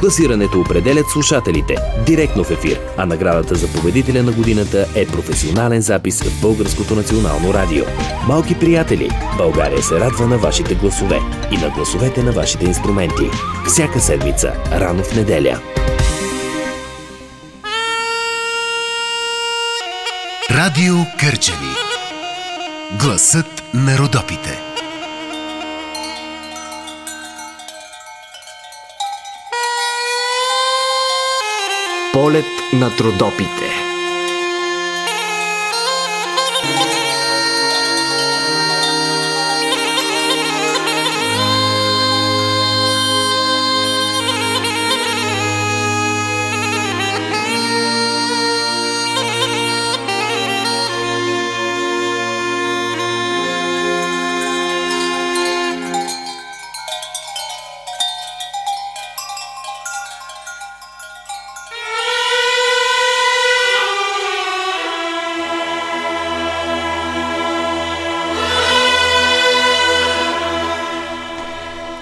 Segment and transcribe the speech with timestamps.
[0.00, 1.76] Класирането определят слушателите
[2.06, 7.54] директно в ефир, а наградата за победителя на годината е професионален запис в Българското национално
[7.54, 7.84] радио.
[8.28, 11.20] Малки приятели, България се радва на вашите гласове
[11.50, 13.30] и на гласовете на вашите инструменти.
[13.66, 15.60] Всяка седмица, рано в неделя.
[20.50, 21.74] Радио Кърчеви.
[23.00, 24.67] Гласът на Родопите.
[32.18, 33.87] Полет на трудопите.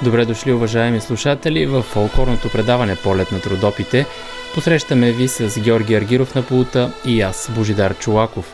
[0.07, 4.07] Добре дошли, уважаеми слушатели, в фолклорното предаване Полет на трудопите.
[4.55, 8.53] Посрещаме ви с Георги Аргиров на полута и аз, Божидар Чулаков.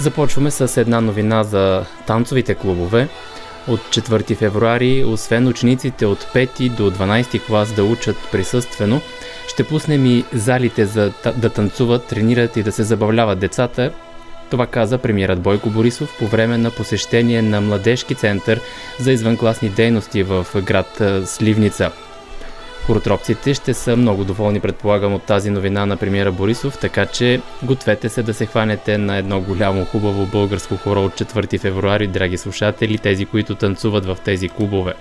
[0.00, 3.08] Започваме с една новина за танцовите клубове.
[3.68, 9.00] От 4 февруари, освен учениците от 5 до 12 клас да учат присъствено,
[9.48, 13.92] ще пуснем и залите за да танцуват, тренират и да се забавляват децата
[14.50, 18.60] това каза премиерът Бойко Борисов по време на посещение на Младежки център
[19.00, 21.90] за извънкласни дейности в град Сливница.
[22.86, 28.08] Хоротропците ще са много доволни, предполагам, от тази новина на премиера Борисов, така че гответе
[28.08, 32.98] се да се хванете на едно голямо хубаво българско хоро от 4 февруари, драги слушатели,
[32.98, 34.92] тези, които танцуват в тези клубове.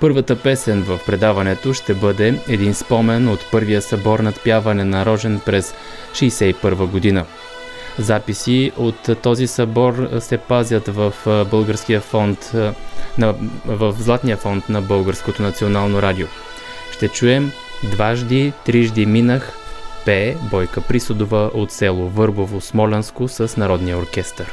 [0.00, 5.40] Първата песен в предаването ще бъде един спомен от първия събор над пяване на Рожен
[5.46, 5.74] през
[6.12, 7.24] 1961 година.
[7.98, 11.12] Записи от този събор се пазят в
[11.50, 12.52] българския фонд,
[13.66, 16.26] в Златния фонд на Българското национално радио.
[16.92, 17.52] Ще чуем
[17.90, 19.52] Дважди, трижди минах,
[20.04, 24.52] пее Бойка Присудова от село Върбово, Смолянско с Народния оркестър.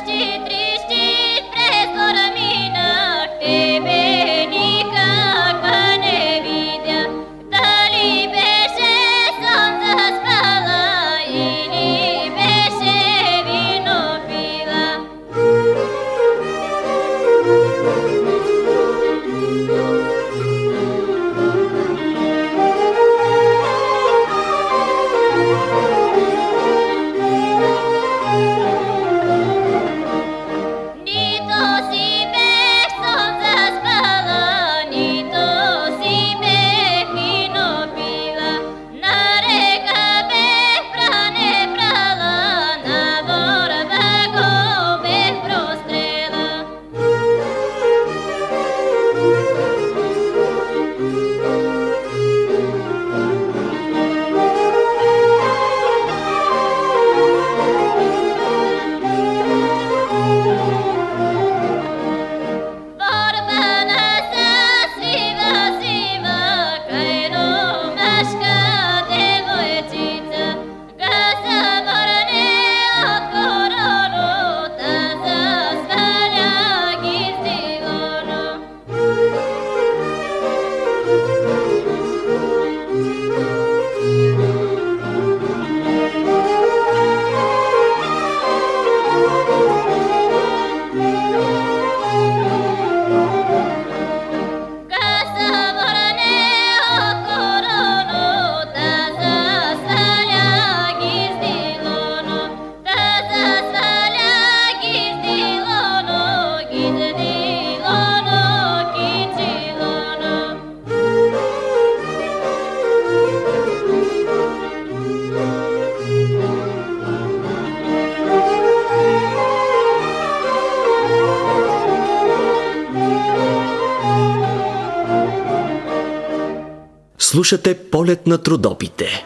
[127.41, 129.25] Слушате полет на трудопите.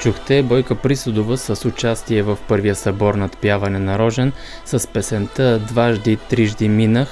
[0.00, 4.32] Чухте Бойка Присудова с участие в първия събор над пяване на Рожен
[4.64, 7.08] с песента «Дважди, трижди минах».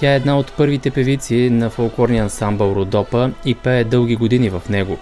[0.00, 4.62] Тя е една от първите певици на фолклорния ансамбъл Родопа и пее дълги години в
[4.68, 4.98] него.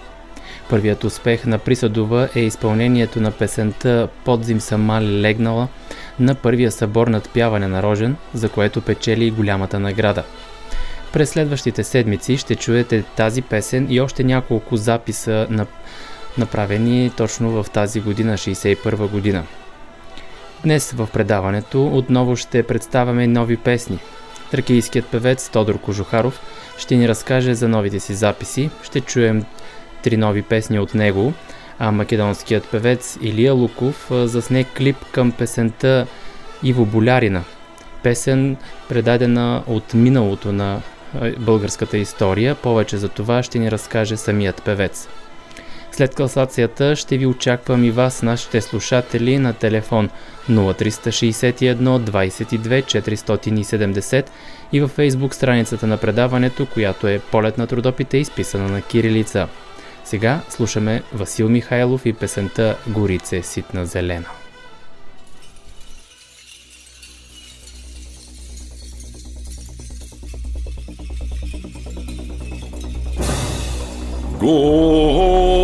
[0.69, 5.67] Първият успех на Присъдова е изпълнението на песента «Подзим съм мали легнала»
[6.19, 10.23] на първия събор над пяване на Рожен, за което печели голямата награда.
[11.13, 15.65] През следващите седмици ще чуете тази песен и още няколко записа на
[16.37, 19.43] направени точно в тази година, 61 година.
[20.63, 23.99] Днес в предаването отново ще представяме нови песни.
[24.51, 26.41] Тракийският певец Тодор Кожухаров
[26.77, 29.45] ще ни разкаже за новите си записи, ще чуем
[30.03, 31.33] три нови песни от него,
[31.79, 36.07] а македонският певец Илия Луков засне клип към песента
[36.63, 37.43] Иво Болярина.
[38.03, 38.57] Песен,
[38.89, 40.81] предадена от миналото на
[41.39, 42.55] българската история.
[42.55, 45.07] Повече за това ще ни разкаже самият певец.
[45.91, 50.09] След класацията ще ви очаквам и вас, нашите слушатели, на телефон
[50.49, 54.25] 0361 22 470
[54.73, 59.47] и във фейсбук страницата на предаването, която е Полет на трудопите, изписана на кирилица.
[60.03, 64.42] Сега слушаме Васил Михайлов и песента Горице ситна зелена.
[74.45, 75.62] Oh.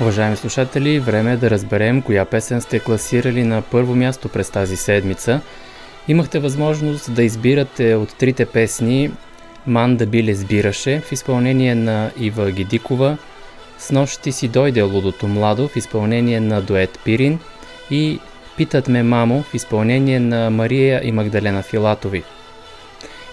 [0.00, 4.76] Уважаеми слушатели, време е да разберем коя песен сте класирали на първо място през тази
[4.76, 5.40] седмица.
[6.08, 9.10] Имахте възможност да избирате от трите песни
[9.66, 13.16] Ман да би сбираше в изпълнение на Ива Гидикова,
[13.78, 17.38] С нощи си дойде лудото младо в изпълнение на дует Пирин
[17.90, 18.20] и
[18.60, 22.22] Питат ме мамо в изпълнение на Мария и Магдалена Филатови.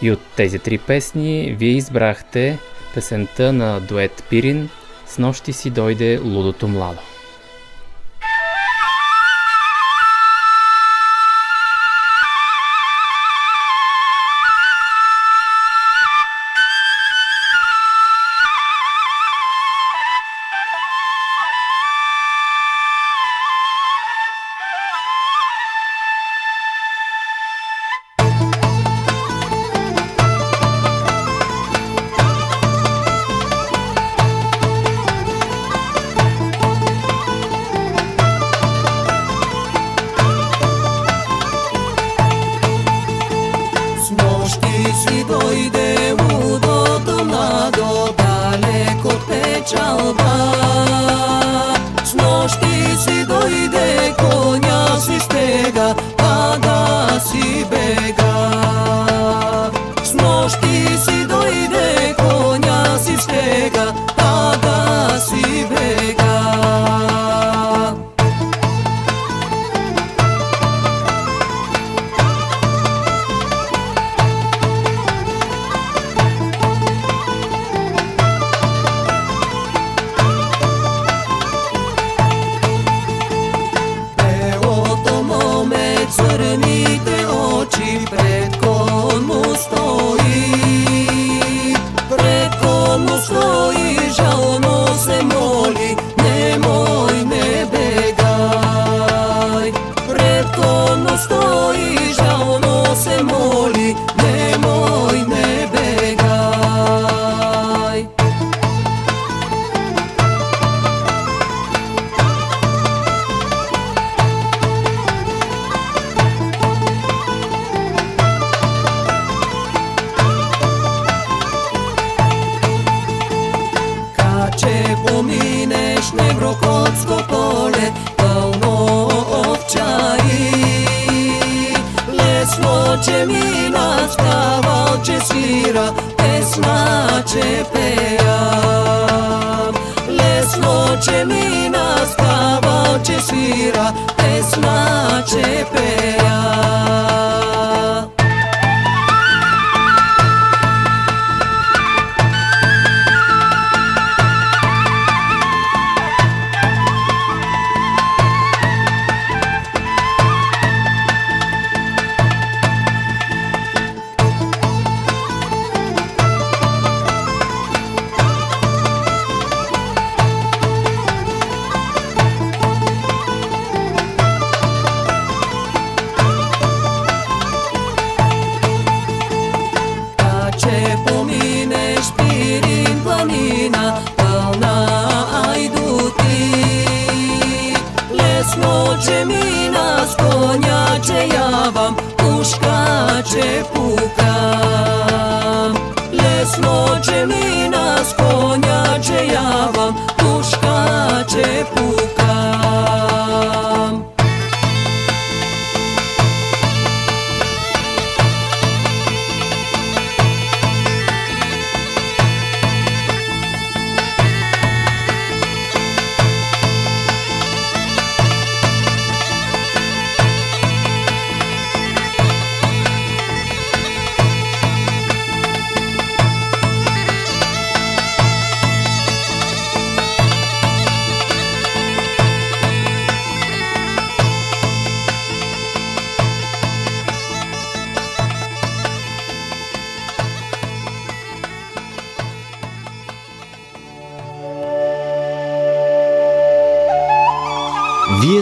[0.02, 2.60] И от тези три песни вие избрахте
[2.94, 4.70] песента на дует Пирин
[5.06, 7.00] С нощи си дойде лудото младо.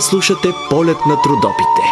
[0.10, 1.86] Слушате полет на трудопите.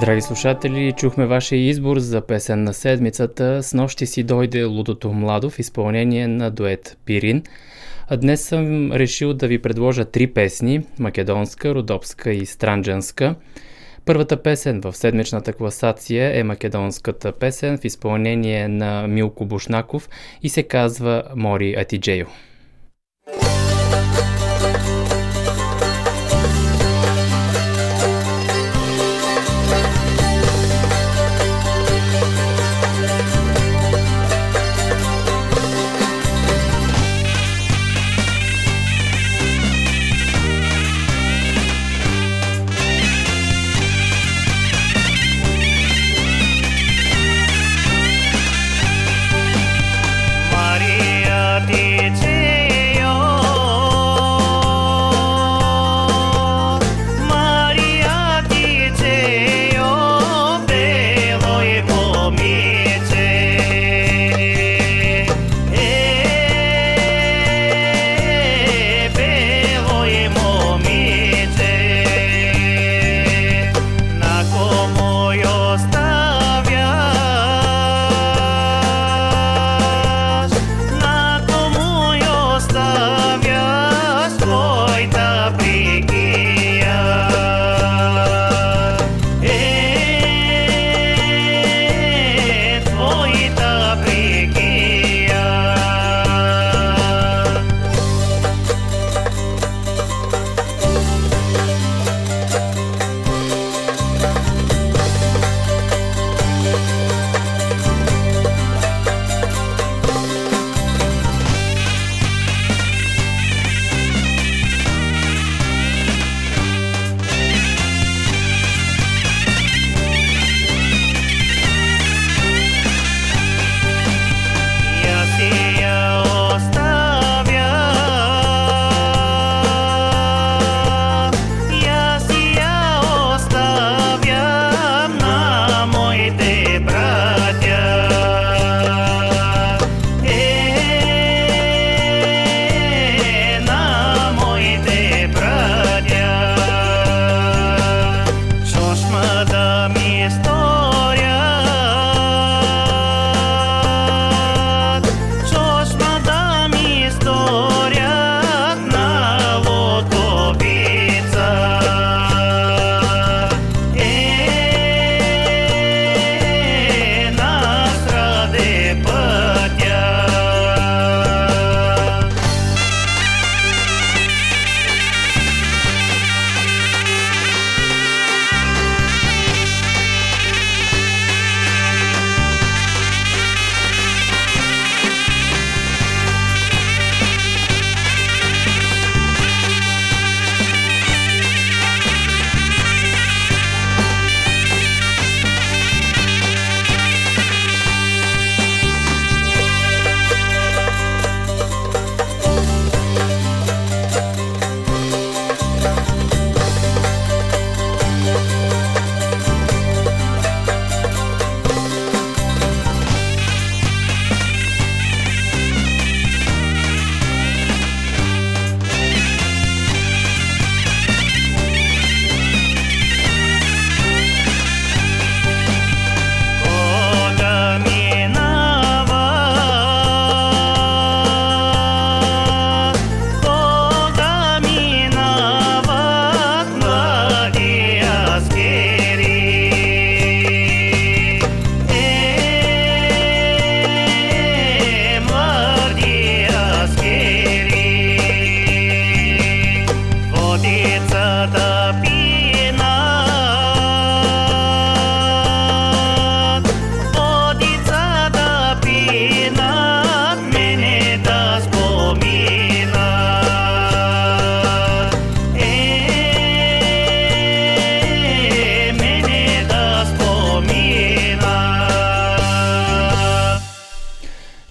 [0.00, 3.62] Драги слушатели, чухме вашия избор за песен на седмицата.
[3.62, 7.42] С нощи си дойде Лудото Младо в изпълнение на дует Пирин.
[8.08, 13.34] А днес съм решил да ви предложа три песни– македонска, родопска и странджанска.
[14.10, 20.08] Първата песен в седмичната класация е македонската песен в изпълнение на Милко Бушнаков
[20.42, 22.26] и се казва Мори Атиджею.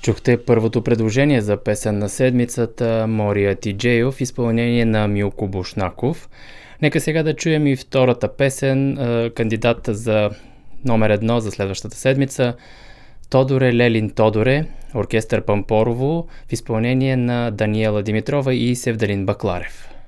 [0.09, 6.29] Чухте първото предложение за песен на седмицата Мория Тиджеев в изпълнение на Милко Бушнаков.
[6.81, 8.97] Нека сега да чуем и втората песен,
[9.35, 10.29] кандидата за
[10.85, 12.55] номер едно за следващата седмица
[13.29, 19.98] Тодоре Лелин Тодоре, оркестър Пампорово в изпълнение на Даниела Димитрова и Севдалин Бакларев.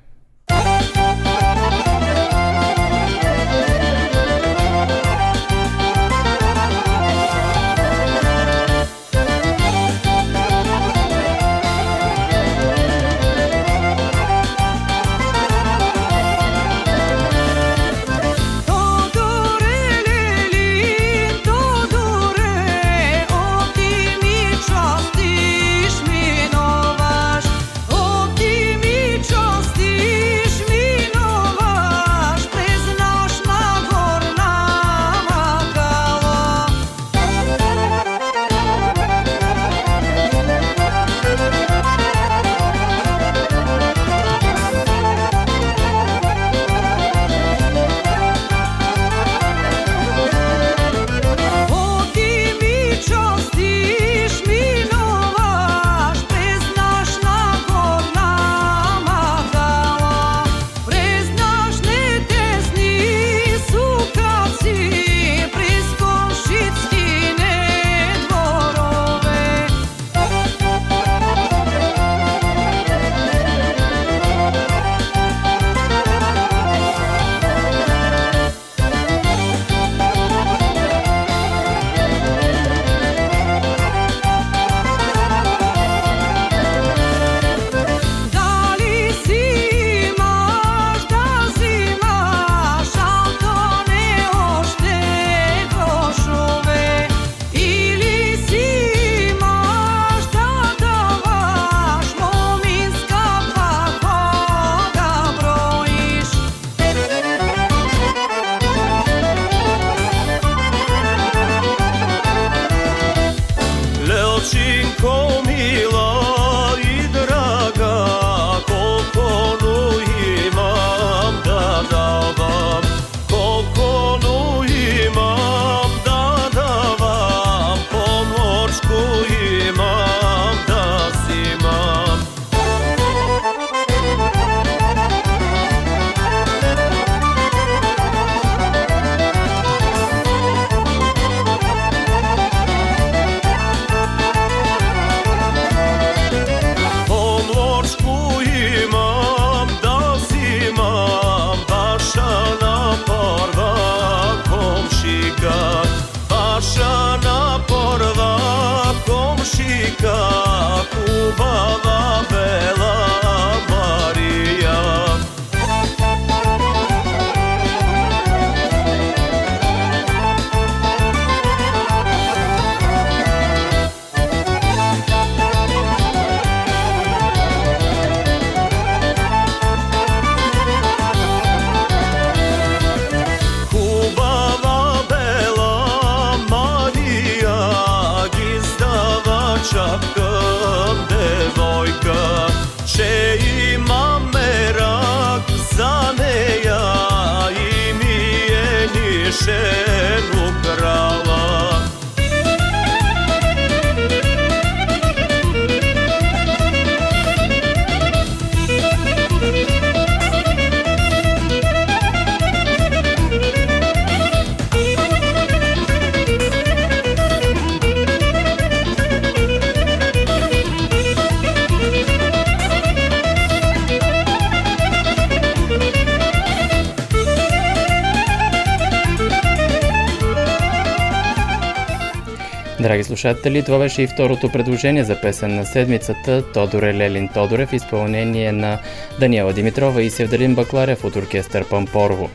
[233.22, 238.52] Слушатели, това беше и второто предложение за песен на седмицата Тодоре Лелин Тодорев в изпълнение
[238.52, 238.80] на
[239.20, 242.30] Даниела Димитрова и Севдалин Бакларев от оркестър Пампорово.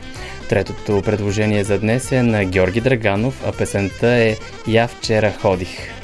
[0.49, 4.35] Третото предложение за днес е на Георги Драганов, а песента е
[4.67, 5.96] Я вчера ходих.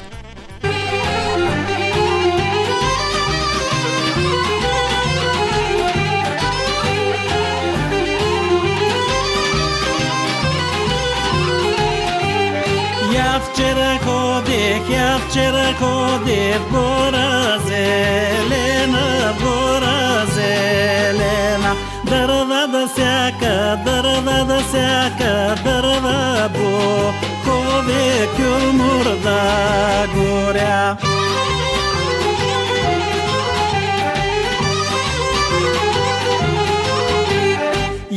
[15.34, 21.74] Вчера ходих в гора зелена, гора зелена.
[22.04, 27.12] Дърва да сяка, дърва да сяка, дърва бо
[27.44, 29.04] човек юмор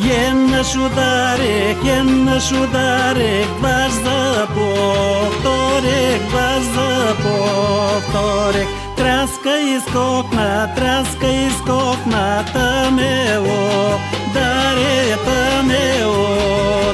[0.07, 0.27] да горя.
[0.27, 8.67] Еднъж ударих, еднъж ударих, дваж за повторих, дваж за повторих.
[8.97, 13.99] Тряска и скокна, тряска и скокна, тъмело,
[14.33, 16.27] даре, тъмело,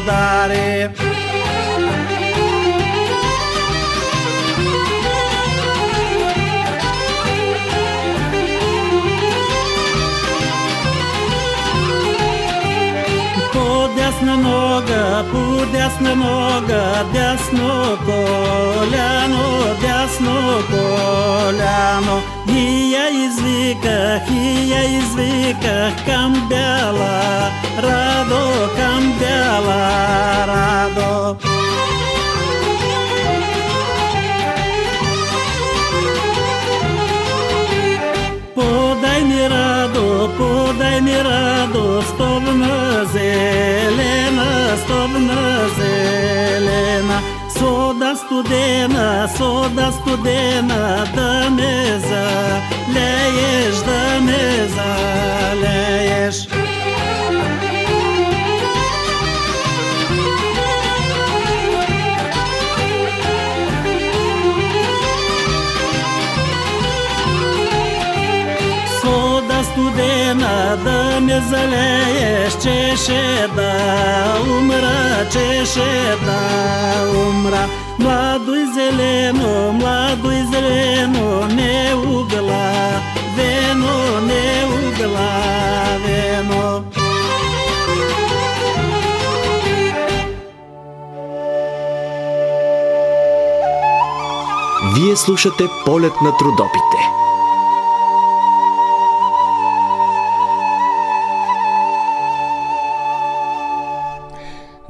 [0.05, 0.89] даре.
[14.33, 22.21] По дясна нога, по дясна нога, дясно коляно, дясно коляно.
[22.49, 31.52] И я извиках, и я извиках към бяла радо, към бяла радо.
[40.37, 47.19] Подай ми радо, стовна зелена, стовна зелена.
[47.59, 56.52] Сода студена, сода студена, да ме залееш, да ме залееш.
[70.83, 73.73] Да ме залееш, чеше да
[74.47, 76.39] умра, чеше да
[77.27, 77.65] умра.
[77.99, 83.01] Младо и зелено, младо и зелено, не угла,
[83.37, 85.29] вено, не угла,
[86.05, 86.83] вено.
[94.95, 97.22] Вие слушате полет на трудопите.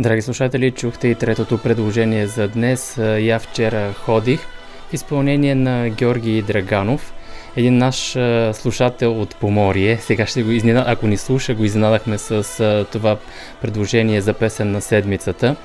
[0.03, 2.97] Драги слушатели, чухте и третото предложение за днес.
[2.97, 4.39] Я вчера ходих
[4.89, 7.13] в изпълнение на Георги Драганов,
[7.55, 8.17] един наш
[8.53, 9.97] слушател от Поморие.
[9.97, 13.17] Сега ще го изненада, ако ни слуша, го изненадахме с това
[13.61, 15.55] предложение за песен на седмицата.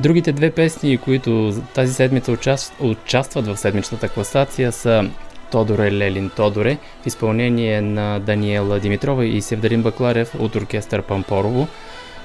[0.00, 2.74] Другите две песни, които тази седмица участ...
[2.80, 5.10] участват в седмичната класация са
[5.50, 11.68] Тодоре Лелин Тодоре в изпълнение на Даниела Димитрова и Севдарин Бакларев от оркестър Пампорово,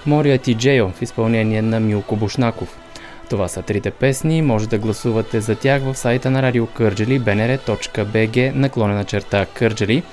[0.05, 2.77] Мория Тиджео в изпълнение на Милко Бушнаков.
[3.29, 8.53] Това са трите песни, може да гласувате за тях в сайта на Радио Кърджели bnr.bg
[8.55, 10.03] наклонена черта Кърджели.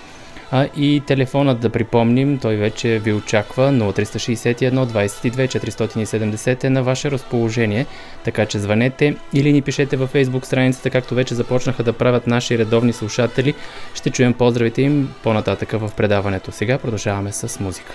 [0.50, 7.10] А и телефонът да припомним, той вече ви очаква 0361 22 470 е на ваше
[7.10, 7.86] разположение,
[8.24, 12.58] така че звънете или ни пишете във Facebook страницата, както вече започнаха да правят наши
[12.58, 13.54] редовни слушатели.
[13.94, 16.52] Ще чуем поздравите им по-нататъка в предаването.
[16.52, 17.92] Сега продължаваме с музика.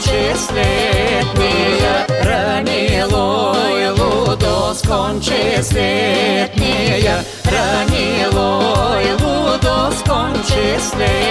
[0.00, 8.62] Сконче след нея, ранило е лудо сконче след нея, ранило
[8.98, 11.30] е лудо сконче след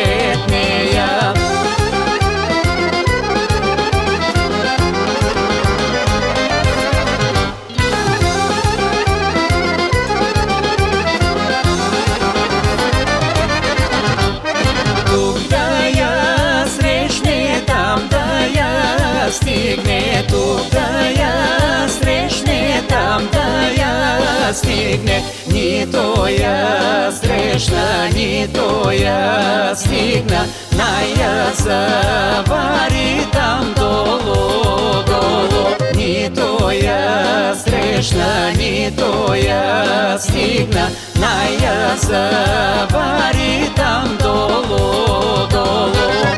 [24.49, 35.67] настигне, ні то я стрешна, не то я стигна, на я заварі там долу, долу,
[35.95, 46.28] ні то я стрешна, не то я стигна, на я заварі там долу, долу.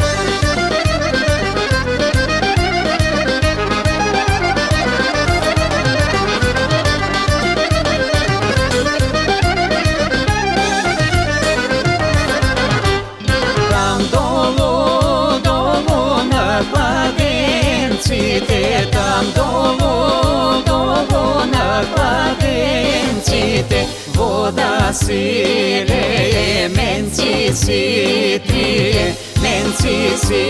[18.41, 30.17] На кладенце менците там долу, долу на кладенците вода си лее, менци си трие, менци
[30.17, 30.45] си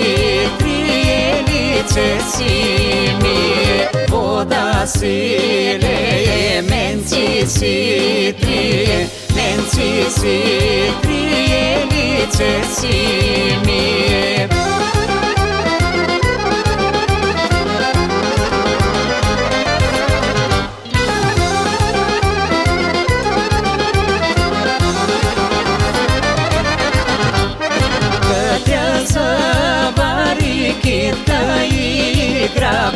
[0.60, 2.54] трие, лице си
[3.22, 10.38] мие, вода си лее, менци си трие, менци си
[11.02, 11.42] трие,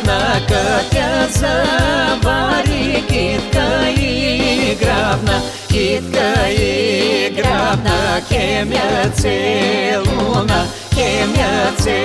[0.06, 1.66] недавно катятся
[3.08, 12.00] Китка и грабна, китка и грабна Кемяце луна, кемяце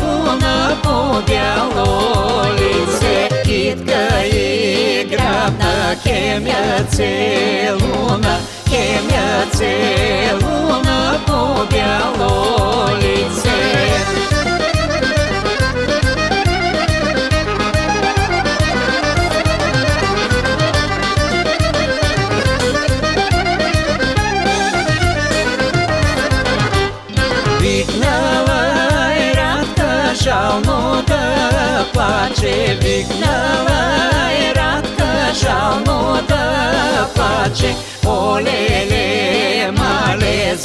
[0.00, 9.74] луна По белолице Китка и грабна Кемяце луна, кемяце
[10.42, 13.15] луна По белолице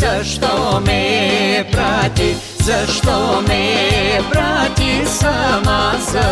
[0.01, 6.29] защо ме прати, защо ме прати сама за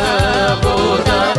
[0.63, 1.33] вода?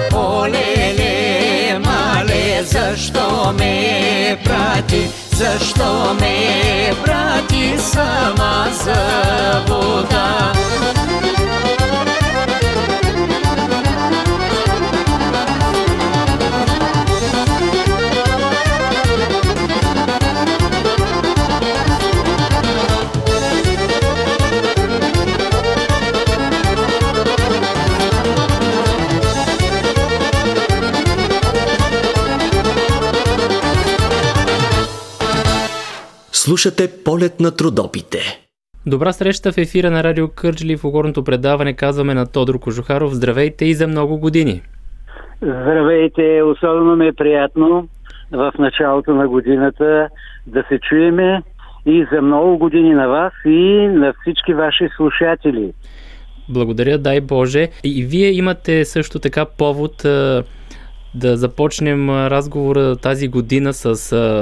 [1.85, 9.01] Мале, защо ме прати, защо ме прати сама за
[9.69, 10.53] вода?
[36.45, 38.19] Слушате полет на трудопите.
[38.87, 43.13] Добра среща в ефира на Радио Кърджли в огорното предаване казваме на Тодор Кожухаров.
[43.13, 44.63] Здравейте и за много години!
[45.43, 47.89] Здравейте, особено ми е приятно
[48.33, 50.09] в началото на годината
[50.47, 51.43] да се чуеме
[51.87, 55.73] и за много години на вас и на всички ваши слушатели.
[56.49, 57.69] Благодаря, дай Боже.
[57.85, 60.07] И вие имате също така повод
[61.15, 63.95] да започнем разговора тази година с,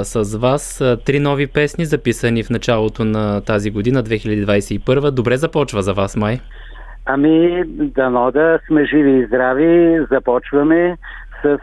[0.05, 0.83] с вас.
[1.05, 5.11] Три нови песни, записани в началото на тази година, 2021.
[5.11, 6.39] Добре започва за вас, май.
[7.05, 10.97] Ами, дано да сме живи и здрави, започваме
[11.43, 11.57] с,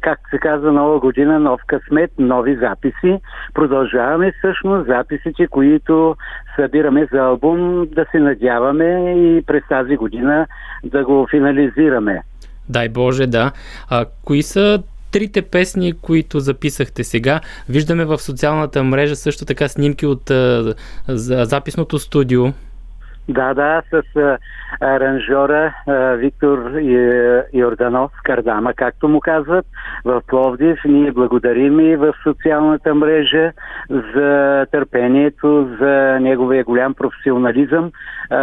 [0.00, 3.20] как се казва, нова година, нов късмет, нови записи.
[3.54, 6.16] Продължаваме всъщност записите, които
[6.56, 10.46] събираме за албум, да се надяваме и през тази година
[10.84, 12.22] да го финализираме.
[12.68, 13.52] Дай Боже, да.
[13.90, 17.40] А, кои са трите песни, които записахте сега?
[17.68, 20.74] Виждаме в социалната мрежа също така снимки от а,
[21.08, 22.44] за записното студио.
[23.28, 24.38] Да, да, с а,
[24.80, 26.70] аранжора а, Виктор
[27.52, 29.66] Йорданов, Кардама, както му казват,
[30.04, 30.78] в Пловдив.
[30.84, 33.52] Ние благодарим и в социалната мрежа
[33.90, 37.90] за търпението, за неговия голям професионализъм
[38.30, 38.36] а,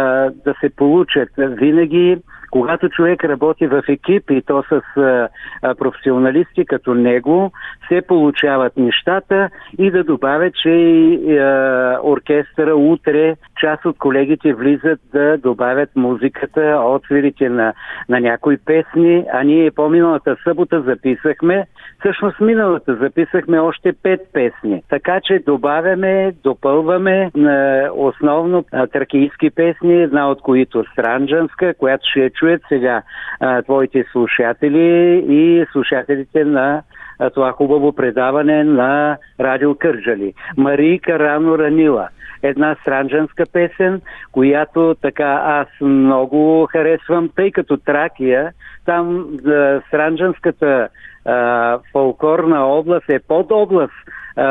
[0.44, 2.18] да се получат винаги
[2.52, 5.28] когато човек работи в екип и то с а,
[5.74, 7.52] професионалисти като него,
[7.88, 15.00] се получават нещата и да добавя, че и а, оркестъра утре, част от колегите влизат
[15.12, 17.72] да добавят музиката, отсвирите на,
[18.08, 21.66] на някои песни, а ние по-миналата събота записахме,
[22.00, 24.82] всъщност миналата записахме още пет песни.
[24.88, 32.20] Така че добавяме, допълваме а, основно а, тракийски песни, една от които Странджанска, която ще
[32.20, 33.02] я чуят сега
[33.40, 36.82] а, твоите слушатели и слушателите на
[37.18, 40.34] а, това хубаво предаване на Радио Кърджали.
[40.56, 42.08] Марийка рано ранила.
[42.42, 44.00] Една странджанска песен,
[44.32, 48.52] която така аз много харесвам, тъй като Тракия,
[48.84, 50.88] там а, странджанската
[51.24, 53.92] а, фолклорна област е подобласт
[54.36, 54.46] а,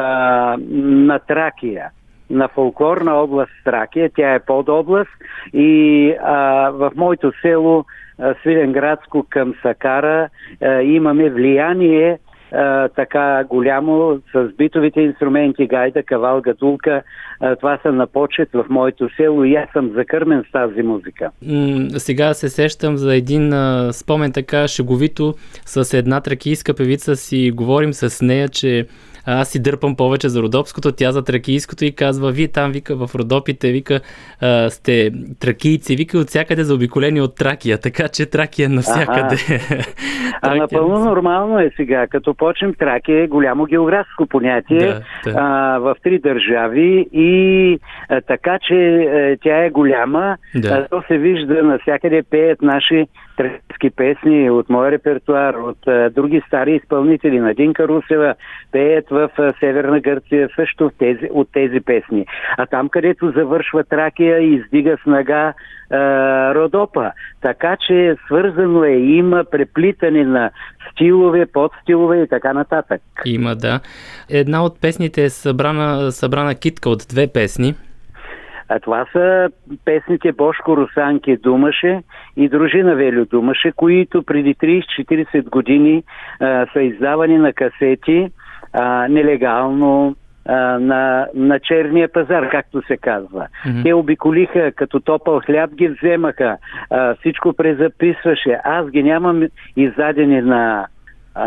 [0.72, 1.90] на Тракия
[2.32, 4.10] на фолклорна област Тракия.
[4.16, 5.12] Тя е подобласт
[5.54, 7.86] и а, в моето село
[8.42, 10.30] Свиленградско към Сакара
[10.62, 12.20] а, имаме влияние
[12.52, 17.02] а, така голямо с битовите инструменти, гайда, кавал, гадулка.
[17.40, 21.32] А, това са на почет в моето село и аз съм закърмен с тази музика.
[21.48, 25.34] М- сега се сещам за един а, спомен така шеговито
[25.66, 28.88] с една тракийска певица си говорим с нея, че
[29.26, 33.16] аз си дърпам повече за родопското, тя за тракийското и казва, вие там, вика, в
[33.16, 34.00] родопите, вика,
[34.42, 39.36] а, сте тракийци, вика, от всякъде заобиколени от Тракия, така че Тракия навсякъде.
[40.42, 45.34] а напълно нормално е сега, като почнем Тракия е голямо географско понятие Да, да.
[45.38, 47.80] А, в три държави и
[48.10, 50.70] а, така, че а, тя е голяма, Да.
[50.70, 53.06] а, то се вижда навсякъде пеят наши
[53.38, 58.36] тракийски песни от моя репертуар, от а, други стари изпълнители на Динка Русева,
[58.72, 62.26] пеят в а, Северна Гърция също в тези, от тези песни.
[62.58, 65.54] А там, където завършва Тракия, издига снага
[65.90, 67.12] а, Родопа.
[67.42, 70.52] Така че свързано е, има преплитане на
[70.92, 73.02] стилове, подстилове и така нататък.
[73.26, 73.80] Има, да.
[74.30, 77.76] Една от песните е събрана, събрана китка от две песни.
[78.74, 79.50] А това са
[79.86, 82.02] песните Бошко Русанки Думаше
[82.38, 86.04] и Дружина Велю Думаше, които преди 30-40 години
[86.40, 88.32] а, са издавани на касети
[88.74, 90.16] а, нелегално
[90.80, 93.48] на, на черния пазар, както се казва.
[93.66, 93.84] Мгм.
[93.84, 96.58] Те обиколиха, като топъл хляб ги вземаха,
[96.90, 98.60] а, всичко презаписваше.
[98.64, 99.44] Аз ги нямам
[99.78, 100.88] издадени на
[101.36, 101.46] а,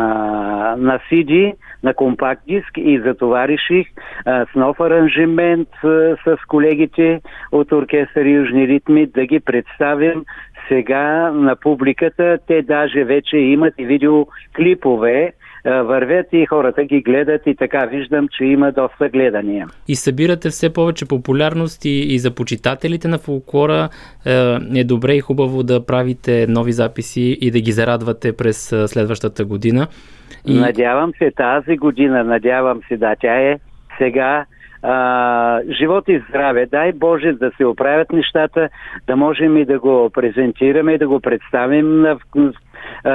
[0.78, 1.54] на CD,
[1.84, 3.86] на компакт диск и затова реших
[4.24, 7.20] а, с нов аранжимент а, с колегите
[7.52, 10.24] от оркестър Южни ритми да ги представим
[10.68, 12.38] сега на публиката.
[12.46, 15.32] Те даже вече имат и видеоклипове,
[15.64, 19.66] вървят и хората ги гледат и така виждам, че има доста гледания.
[19.88, 23.88] И събирате все повече популярност и, и за почитателите на фолклора
[24.26, 24.30] е,
[24.74, 29.86] е добре и хубаво да правите нови записи и да ги зарадвате през следващата година.
[30.46, 30.60] И...
[30.60, 33.58] Надявам се тази година, надявам се, да, тя е
[33.98, 34.44] сега
[34.84, 36.66] а, живот и здраве.
[36.66, 38.68] Дай Боже да се оправят нещата,
[39.06, 42.18] да можем и да го презентираме, и да го представим на,
[43.04, 43.10] а,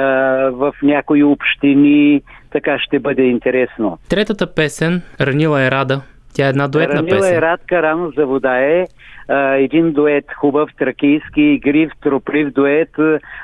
[0.50, 2.22] в някои общини.
[2.50, 3.98] Така ще бъде интересно.
[4.08, 6.02] Третата песен, Ранила е рада,
[6.34, 7.38] тя е една дуетна Ранила песен.
[7.38, 8.86] е Радка, рано за вода е.
[9.28, 12.90] А, един дует, хубав, тракийски, игрив, троплив дует.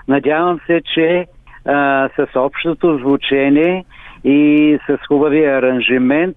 [0.08, 1.26] Надявам се, че
[1.66, 3.84] а, с общото звучение
[4.24, 6.36] и с хубавия аранжимент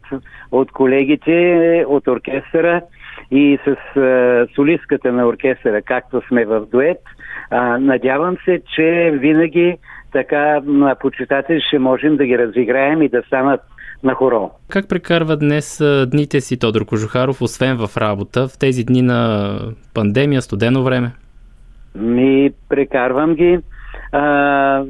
[0.51, 2.81] от колегите от оркестъра
[3.31, 7.01] и с а, солистката на оркестъра, както сме в дует.
[7.51, 9.77] А, надявам се, че винаги
[10.11, 13.61] така на почитатели ще можем да ги разиграем и да станат
[14.03, 14.51] на хоро.
[14.69, 19.51] Как прекарва днес дните си Тодор Кожухаров, освен в работа, в тези дни на
[19.93, 21.11] пандемия, студено време?
[21.95, 23.59] Ми прекарвам ги
[24.11, 24.21] а,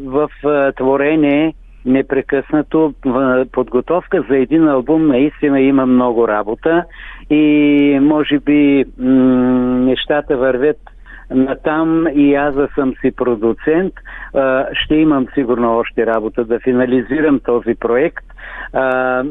[0.05, 1.53] в а, творене
[1.85, 2.93] непрекъснато
[3.51, 6.83] подготовка за един албум наистина има много работа
[7.29, 9.09] и може би м-
[9.79, 10.77] нещата вървят
[11.31, 13.93] натам и аз да съм си продуцент.
[14.73, 18.25] Ще имам сигурно още работа да финализирам този проект.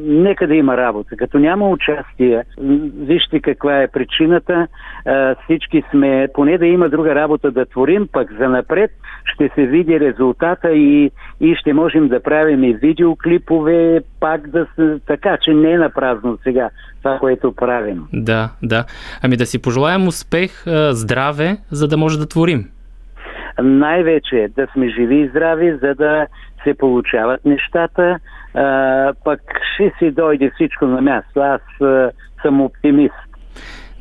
[0.02, 1.16] Нека да има работа.
[1.16, 2.44] Като няма участие,
[2.98, 4.66] вижте каква е причината.
[5.44, 8.90] Всички сме, поне да има друга работа да творим, пък за напред
[9.34, 11.10] ще се види резултата и,
[11.40, 15.90] и ще можем да правим и видеоклипове, пак да се, така, че не е на
[15.90, 16.70] празно сега
[17.02, 18.08] това, което правим.
[18.12, 18.84] Да, да.
[19.22, 22.64] Ами да си пожелаем успех, здраве, за да може да творим.
[23.62, 26.26] Най-вече да сме живи и здрави, за да
[26.64, 28.18] се получават нещата,
[28.54, 29.40] а, пък
[29.74, 31.40] ще си дойде всичко на място.
[31.40, 32.10] Аз а,
[32.42, 33.27] съм оптимист.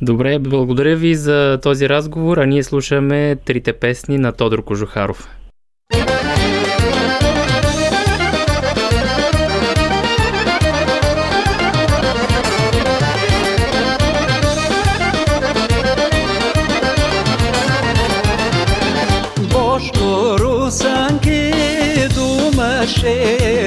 [0.02, 5.28] Добре, благодаря ви за този разговор, а ние слушаме трите песни на Тодор Кожухаров.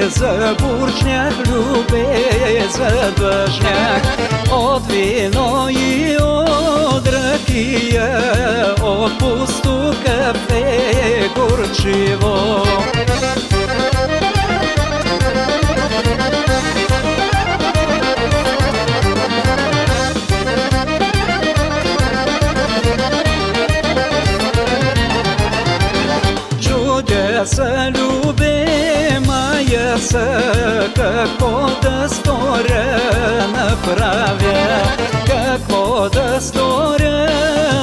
[0.08, 2.06] За бурчняк, любе
[2.70, 4.02] за дъжняк
[4.52, 4.81] От
[5.12, 8.14] Inoji od rakije
[8.82, 10.80] Od pustu kafe
[11.34, 12.62] kurčivo
[26.60, 27.81] Čuđe se
[30.02, 30.42] са,
[30.96, 32.98] какво да сторя
[33.48, 34.82] направя,
[35.26, 37.28] какво да сторя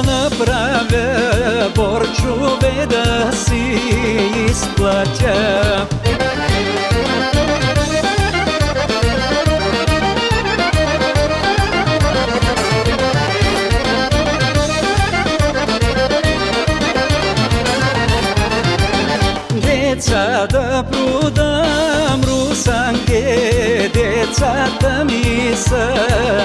[0.04, 3.80] направя, борчове да си
[4.50, 5.86] изплатя.
[24.78, 25.94] Двамата ми са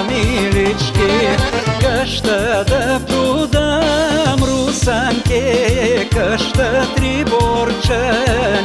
[0.08, 1.36] милички.
[1.80, 6.08] Къща да продам русанке.
[6.12, 8.12] Къща три борча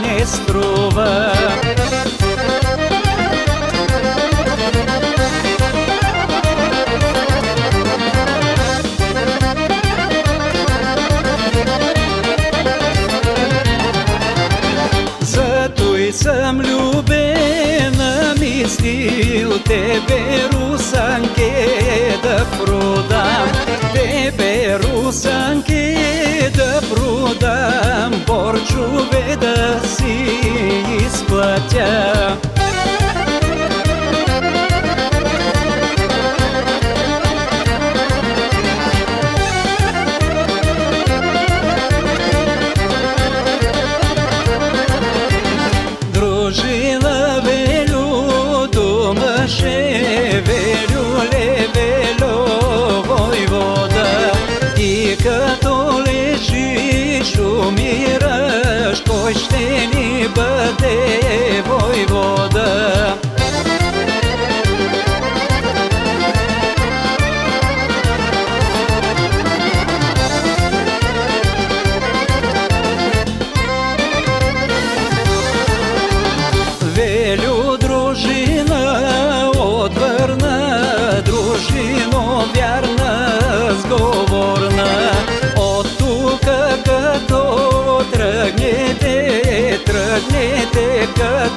[0.02, 1.32] не струва.
[16.14, 19.21] Съм любена мислил
[19.60, 21.68] тебе русанке
[22.24, 23.48] да продам
[23.94, 30.28] Тебе русанке да продам Борчове да си
[31.06, 32.41] изплатя Дружина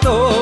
[0.05, 0.35] като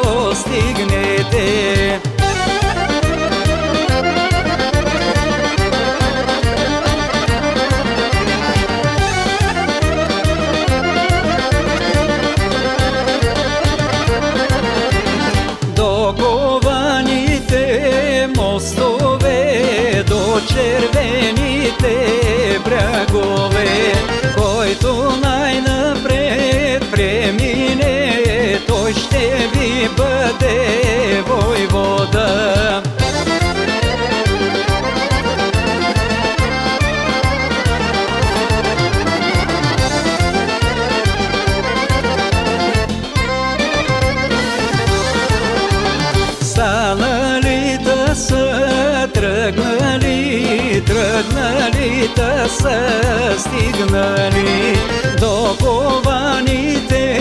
[53.53, 54.77] стигнали
[55.21, 57.21] до кованите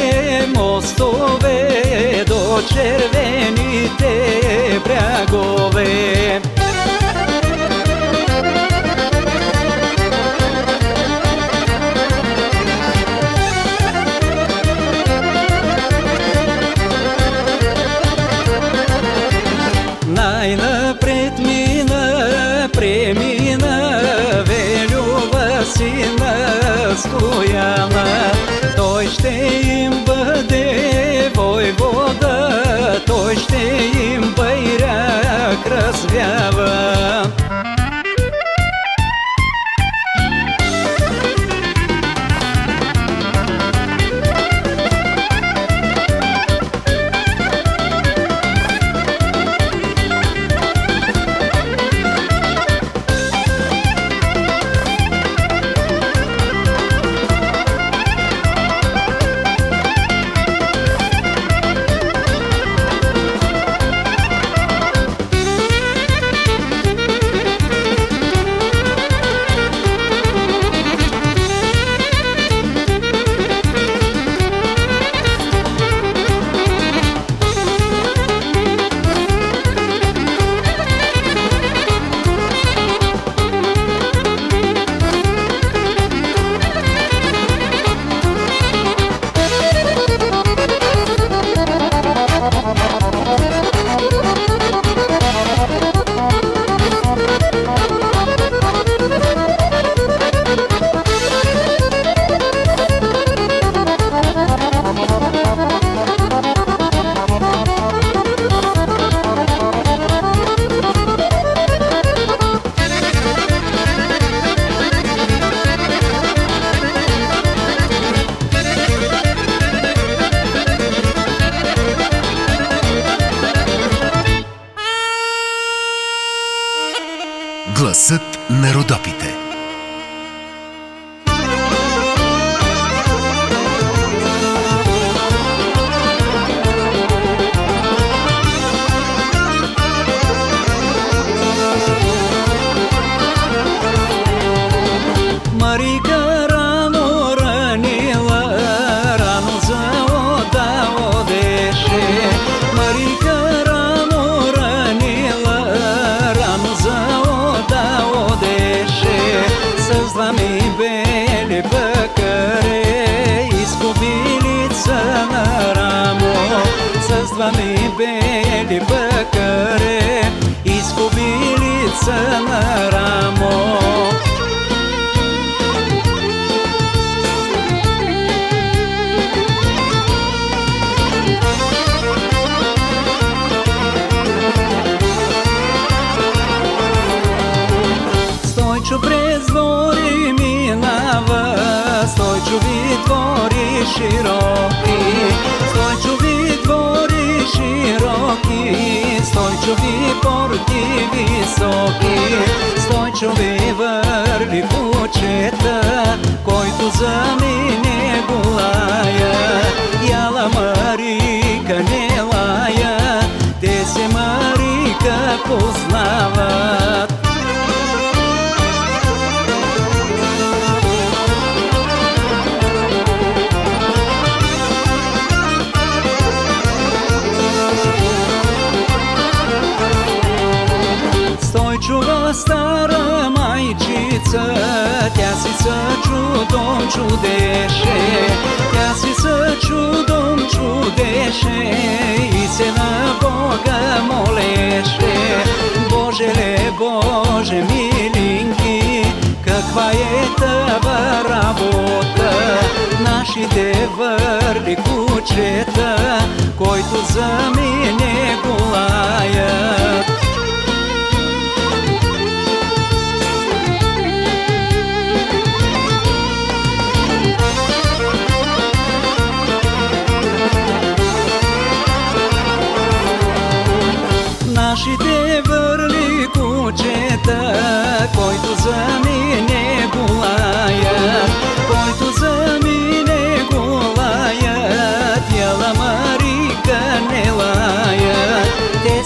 [0.56, 4.16] мостове, до червените
[27.02, 28.32] сина Стояна
[28.78, 29.30] Той ще
[29.64, 33.58] им бъде войвода Той ще
[34.04, 36.91] им байрак развява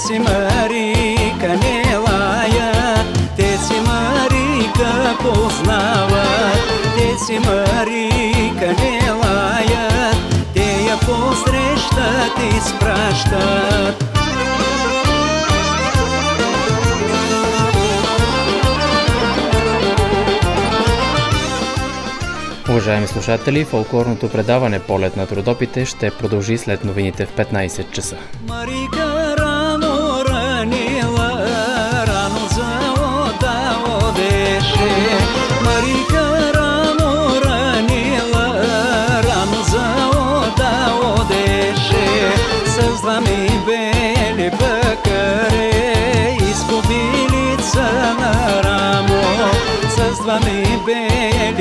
[0.06, 2.96] Теси Марика милая,
[3.36, 6.26] Теси Марика познала,
[6.96, 10.12] Теси Марика милая,
[10.54, 14.06] Те я посрещат и спращат.
[22.70, 28.18] Уважаеми слушатели, фолклорното предаване Полет на трудопите ще продължи след новините в 15 часа.
[28.48, 29.05] Марика!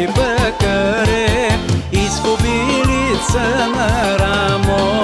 [0.07, 1.51] бакаре,
[1.93, 5.04] изгубилица на рамо.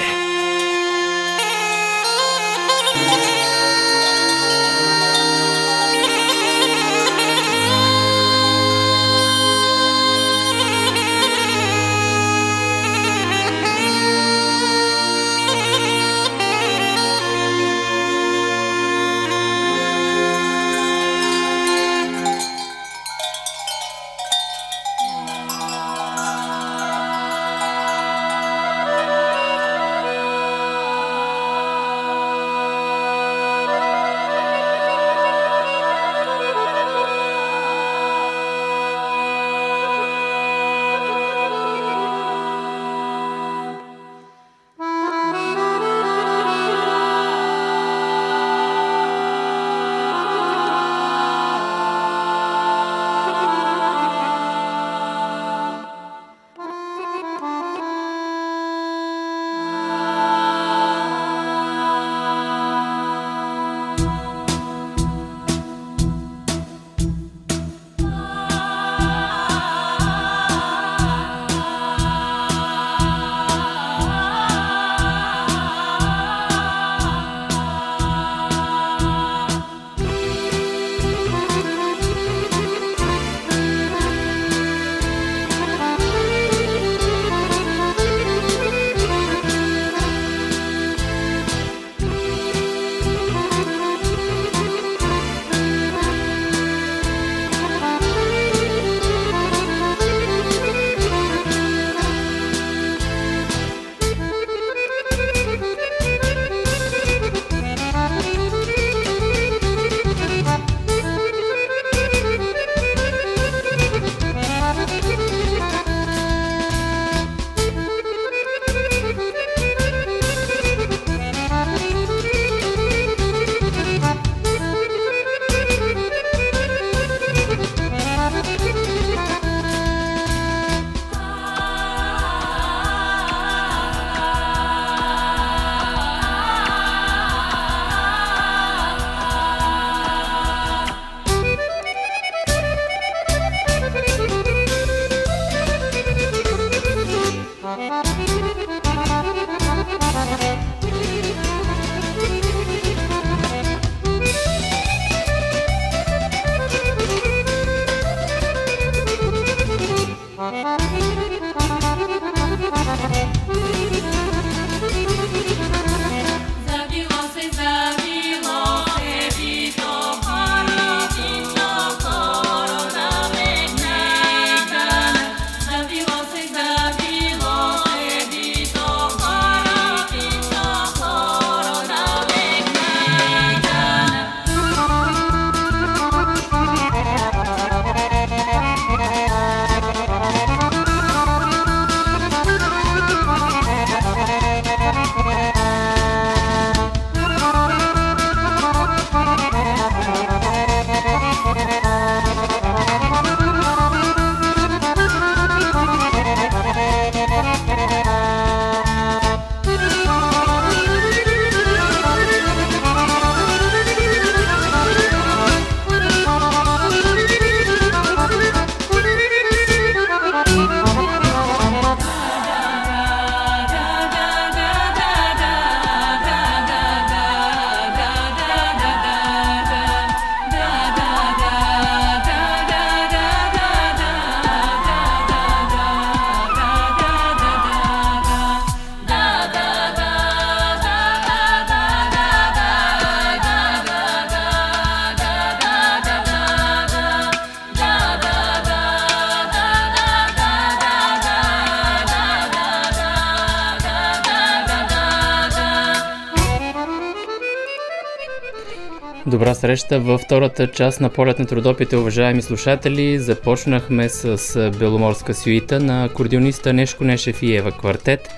[259.61, 263.19] Среща във втората част на полет на трудопите, уважаеми слушатели.
[263.19, 268.29] Започнахме с Беломорска сюита на акордеониста Нешко Нешев и Ева Квартет.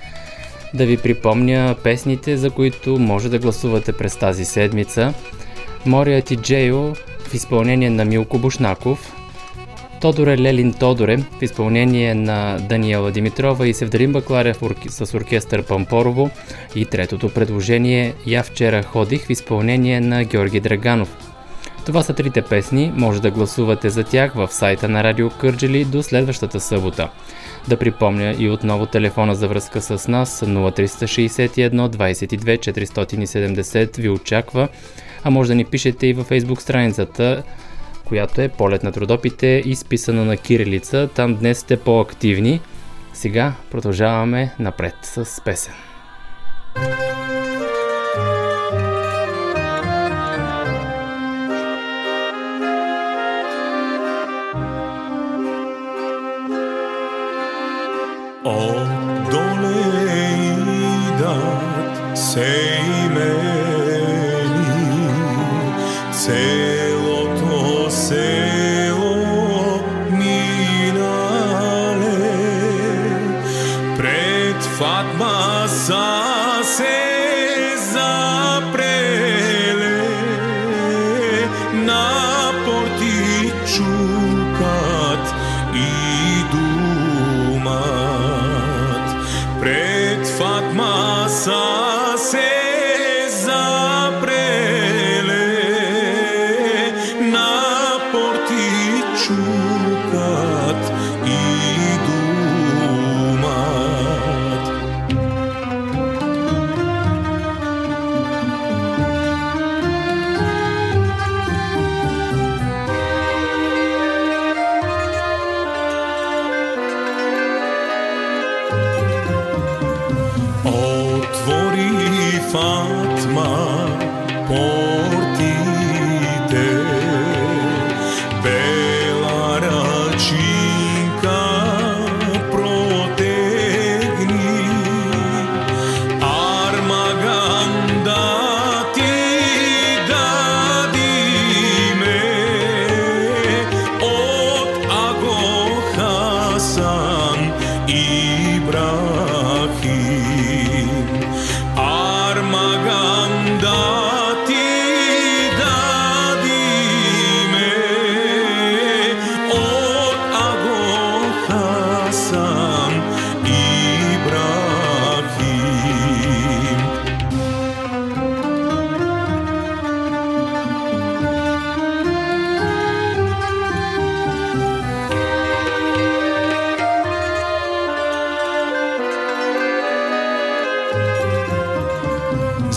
[0.73, 5.13] Да ви припомня песните, за които може да гласувате през тази седмица.
[5.85, 9.15] Мория ти Джейо в изпълнение на Милко Бушнаков,
[10.03, 14.57] Тодоре Лелин Тодоре в изпълнение на Даниела Димитрова и Севдарин Бакларев
[14.89, 16.29] с оркестър Пампорово
[16.75, 21.17] и третото предложение Я вчера ходих в изпълнение на Георги Драганов.
[21.85, 26.03] Това са трите песни, може да гласувате за тях в сайта на Радио Кърджели до
[26.03, 27.09] следващата събота.
[27.67, 34.67] Да припомня и отново телефона за връзка с нас 0361 22 470 ви очаква,
[35.23, 37.43] а може да ни пишете и във фейсбук страницата
[38.05, 41.09] която е полет на трудопите, изписана на кирилица.
[41.15, 42.61] Там днес сте по-активни.
[43.13, 45.73] Сега продължаваме напред с песен.
[46.75, 47.02] Отдоле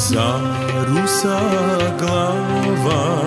[0.08, 0.40] За
[0.86, 1.40] руса
[1.98, 3.26] глава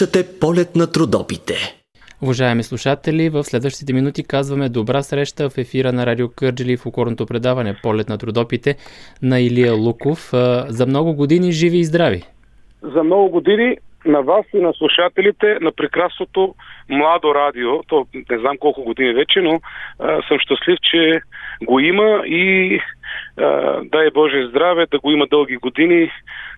[0.00, 1.54] Слушате полет на трудопите.
[2.22, 7.26] Уважаеми слушатели, в следващите минути казваме добра среща в ефира на Радио Кърджили в укорното
[7.26, 8.76] предаване Полет на трудопите
[9.22, 10.30] на Илия Луков.
[10.68, 12.22] За много години живи и здрави!
[12.82, 13.76] За много години
[14.06, 16.54] на вас и на слушателите на прекрасното
[16.88, 17.82] младо радио.
[17.82, 19.60] То не знам колко години вече, но
[19.98, 21.20] а, съм щастлив, че
[21.64, 22.80] го има и
[23.36, 26.10] а, дай Боже здраве, да го има дълги години,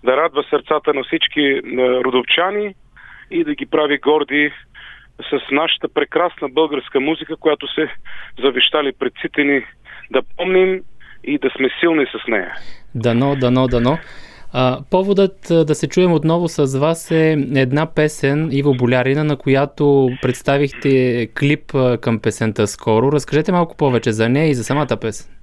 [0.05, 1.61] да радва сърцата на всички
[2.05, 2.75] родовчани
[3.33, 4.53] и да ги прави горди
[5.31, 7.89] с нашата прекрасна българска музика, която се
[8.43, 9.65] завещали предците ни
[10.11, 10.81] да помним
[11.25, 12.55] и да сме силни с нея.
[12.95, 13.99] Дано, дано, дано.
[14.53, 20.11] А, поводът да се чуем отново с вас е една песен Иво Болярина, на която
[20.23, 23.13] представихте клип към песента скоро.
[23.13, 25.42] Разкажете малко повече за нея и за самата песен.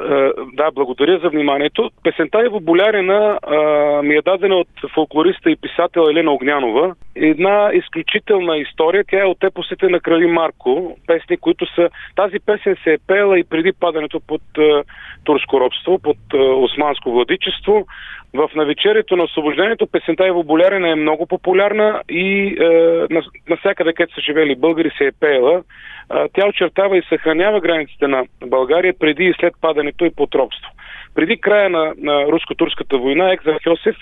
[0.00, 1.90] Е, да, благодаря за вниманието.
[2.02, 3.56] Песента Ево Болярина а,
[4.02, 6.94] ми е дадена от фолклориста и писател Елена Огнянова.
[7.14, 9.04] Една изключителна история.
[9.08, 10.96] Тя е от епосите на Крали Марко.
[11.06, 11.88] Песни, които са...
[12.16, 14.82] Тази песен се е пела и преди падането под а,
[15.24, 17.86] турско робство, под а, османско владичество.
[18.34, 23.06] В навечерието на освобождението песента Ево Болярина е много популярна и е,
[23.48, 25.62] навсякъде, където са живели българи, се е пеела.
[26.08, 30.70] Тя очертава и съхранява границите на България преди и след падането и потробство.
[31.14, 33.96] Преди края на, на руско-турската война Екзар Йосиф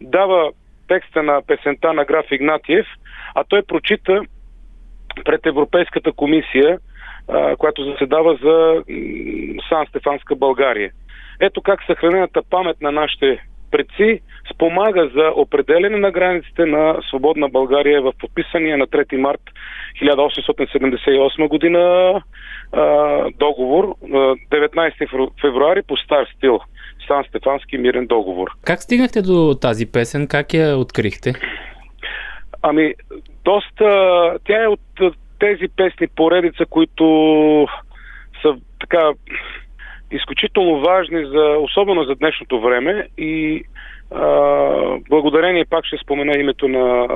[0.00, 0.50] дава
[0.88, 2.86] текста на песента на граф Игнатиев,
[3.34, 4.20] а той прочита
[5.24, 6.78] пред Европейската комисия,
[7.58, 8.82] която заседава за
[9.68, 10.90] Сан Стефанска България.
[11.40, 13.42] Ето как съхранената памет на нашите
[13.72, 14.20] предци
[14.54, 19.40] спомага за определене на границите на свободна България в подписания на 3 март
[20.02, 22.22] 1878 година
[23.38, 26.60] договор, 19 февруари по стар стил.
[27.06, 28.48] Сан Стефански мирен договор.
[28.64, 30.26] Как стигнахте до тази песен?
[30.26, 31.32] Как я открихте?
[32.62, 32.94] Ами,
[33.44, 33.88] доста...
[34.44, 34.80] Тя е от
[35.38, 37.04] тези песни поредица, които
[38.42, 39.10] са така
[40.12, 43.64] изключително важни, за, особено за днешното време и
[44.10, 44.26] а,
[45.08, 47.06] благодарение пак ще спомена името на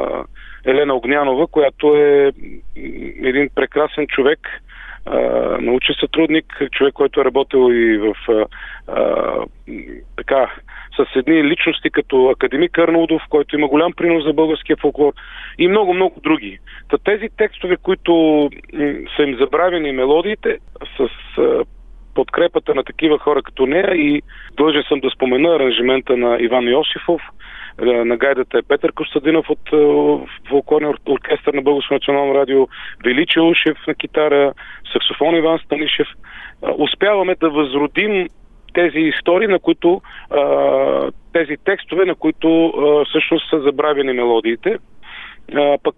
[0.65, 2.33] Елена Огнянова, която е
[3.23, 4.41] един прекрасен човек,
[5.07, 5.19] а,
[5.61, 8.47] научен сътрудник, човек, който е работил и в а,
[10.17, 10.51] така
[10.97, 15.13] с едни личности като академик Кърнудов, който има голям принос за българския фолклор
[15.59, 16.59] и много-много други.
[16.89, 18.51] Та тези текстове, които
[19.17, 20.59] са им забравени мелодиите,
[20.97, 21.09] с
[22.17, 24.23] подкрепата на такива хора като нея и
[24.57, 27.21] дължен съм да спомена аранжимента на Иван Йосифов,
[27.83, 29.77] е, на гайдата е Петър Костадинов от е,
[30.51, 32.69] Волкорния оркестър на Българско национално радио,
[33.05, 34.53] Величи Ушев на китара,
[34.93, 36.09] саксофон Иван Станишев.
[36.09, 38.29] Е, успяваме да възродим
[38.75, 40.01] тези истории, на които
[41.33, 42.73] тези текстове, на които
[43.09, 44.79] всъщност са забравени мелодиите.
[45.83, 45.97] Пък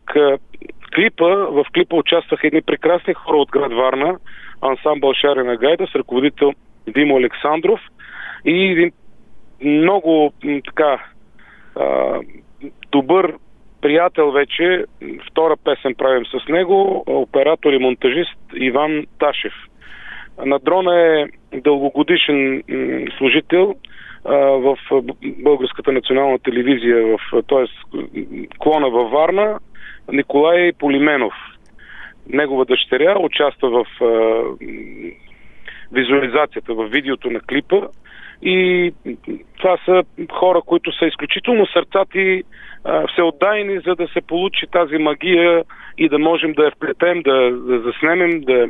[0.95, 4.19] клипа, в клипа участваха едни прекрасни хора от град Варна,
[4.61, 6.53] ансамбъл Шарена Гайда с ръководител
[6.89, 7.81] Димо Александров
[8.45, 8.93] и един
[9.65, 10.33] много
[10.65, 11.05] така
[12.93, 13.35] добър
[13.81, 14.85] приятел вече,
[15.31, 19.53] втора песен правим с него, оператор и монтажист Иван Ташев.
[20.47, 21.27] На дрона е
[21.59, 22.63] дългогодишен
[23.19, 23.75] служител
[24.25, 24.79] в
[25.23, 27.67] Българската национална телевизия, в, т.е.
[28.59, 29.59] клона във Варна,
[30.13, 31.35] Николай Полименов–
[32.29, 33.87] негова дъщеря участва в
[35.93, 37.81] визуализацията, в видеото на клипа.
[38.43, 38.93] И
[39.59, 40.03] това са
[40.33, 42.43] хора, които са изключително сърцати,
[43.13, 45.65] всеотдайни, за да се получи тази магия
[45.99, 48.67] и да можем да я вплетем, да, да заснемем, да,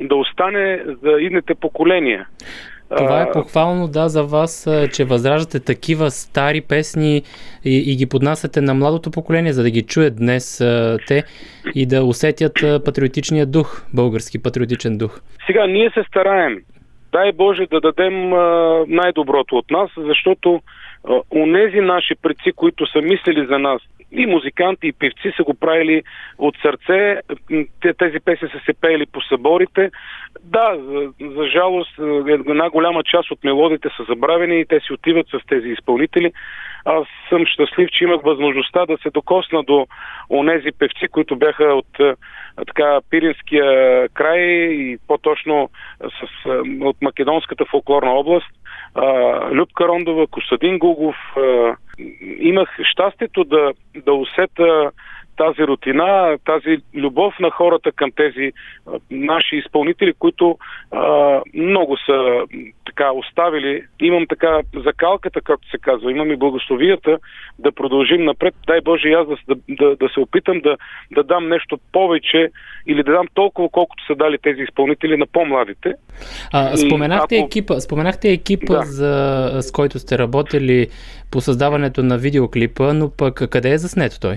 [0.00, 2.26] да остане за идните поколения.
[2.96, 7.22] Това е похвално, да, за вас, че възраждате такива стари песни
[7.64, 10.58] и, и ги поднасяте на младото поколение, за да ги чуят днес
[11.06, 11.24] те
[11.74, 15.20] и да усетят патриотичния дух, български патриотичен дух.
[15.46, 16.58] Сега ние се стараем.
[17.12, 18.30] Дай Боже да дадем
[18.88, 20.60] най-доброто от нас, защото
[21.34, 23.82] онези наши предци, които са мислили за нас,
[24.12, 26.02] и музиканти, и певци са го правили
[26.38, 27.20] от сърце.
[27.98, 29.90] Тези песни са се пеели по съборите.
[30.44, 30.78] Да,
[31.20, 31.98] за, жалост,
[32.48, 36.32] една голяма част от мелодите са забравени и те си отиват с тези изпълнители.
[36.84, 39.86] Аз съм щастлив, че имах възможността да се докосна до
[40.30, 42.16] онези певци, които бяха от
[42.66, 44.40] така Пиринския край
[44.70, 46.48] и по-точно с,
[46.80, 48.61] от Македонската фолклорна област.
[49.52, 51.16] Любка Рондова, Костадин Гугов.
[52.38, 53.72] Имах щастието да,
[54.04, 54.90] да усета
[55.36, 58.52] тази рутина, тази любов на хората към тези
[58.86, 60.58] а, наши изпълнители, които
[60.90, 62.42] а, много са
[62.86, 63.84] така оставили.
[64.00, 67.18] Имам така закалката, както се казва, имам и благословията
[67.58, 68.54] да продължим напред.
[68.66, 70.76] Дай Боже и аз да, да, да, се опитам да,
[71.10, 72.50] да дам нещо повече
[72.86, 75.94] или да дам толкова, колкото са дали тези изпълнители на по-младите.
[76.52, 78.82] А, споменахте, ако- екипа, споменахте екипа, Да.
[78.82, 80.86] за, с който сте работили
[81.30, 84.36] по създаването на видеоклипа, но пък къде е заснето той?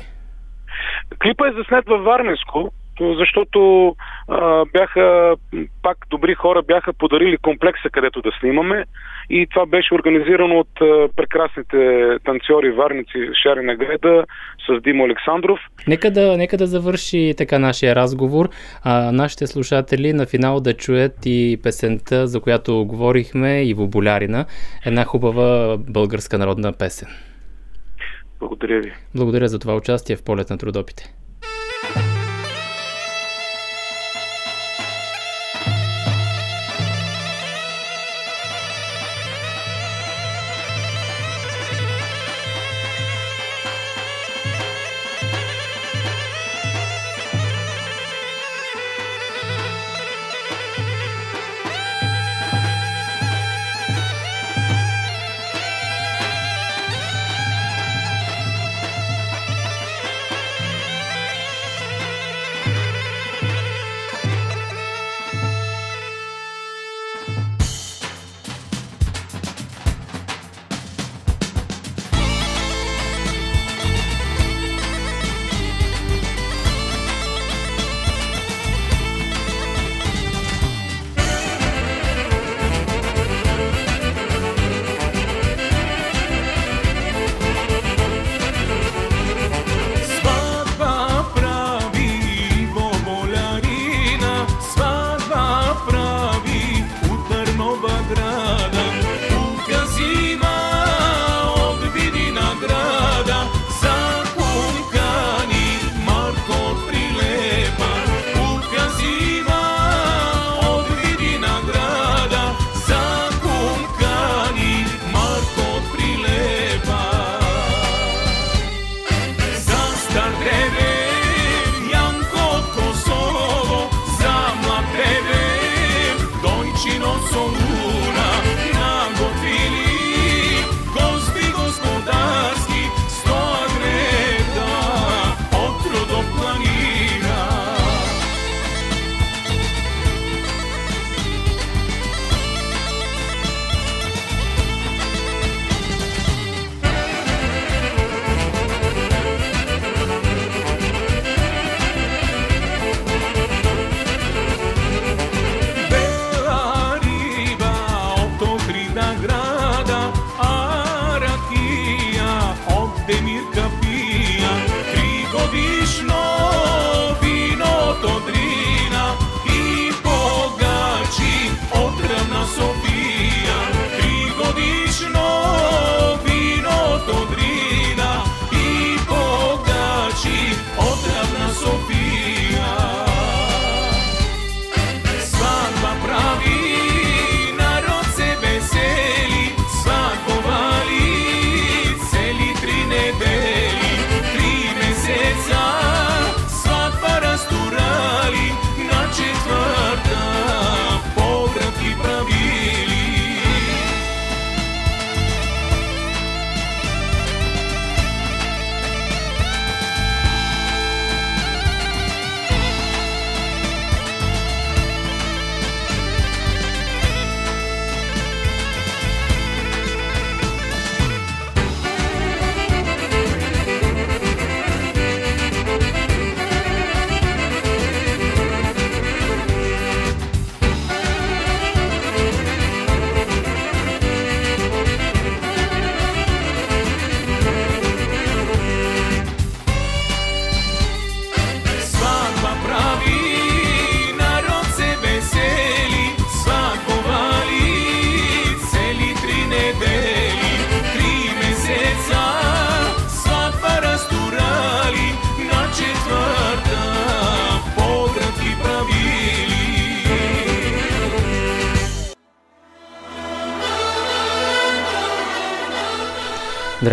[1.21, 2.71] Клипа е заснет във Варненско,
[3.01, 3.87] защото
[4.27, 5.35] а, бяха
[5.83, 8.85] пак добри хора, бяха подарили комплекса, където да снимаме
[9.29, 14.25] и това беше организирано от а, прекрасните танцори варници Шарина Греда
[14.67, 15.59] с Димо Александров.
[15.87, 18.49] Нека да, нека да завърши така нашия разговор.
[18.83, 24.45] А, нашите слушатели на финал да чуят и песента, за която говорихме, Иво Болярина.
[24.85, 27.07] Една хубава българска народна песен.
[28.39, 28.93] Благодаря ви.
[29.15, 31.13] Благодаря за това участие в полет на трудопите.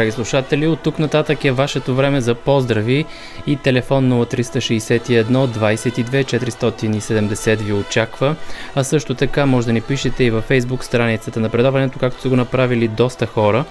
[0.02, 3.04] Драги слушатели, от тук нататък е вашето време за поздрави
[3.46, 8.36] и телефон 0361 22 470 ви очаква.
[8.74, 12.28] А също така може да ни пишете и във фейсбук страницата на предаването, както са
[12.28, 13.64] го направили доста хора.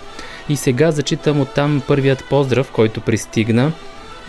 [0.49, 3.71] И сега зачитам оттам първият поздрав, който пристигна.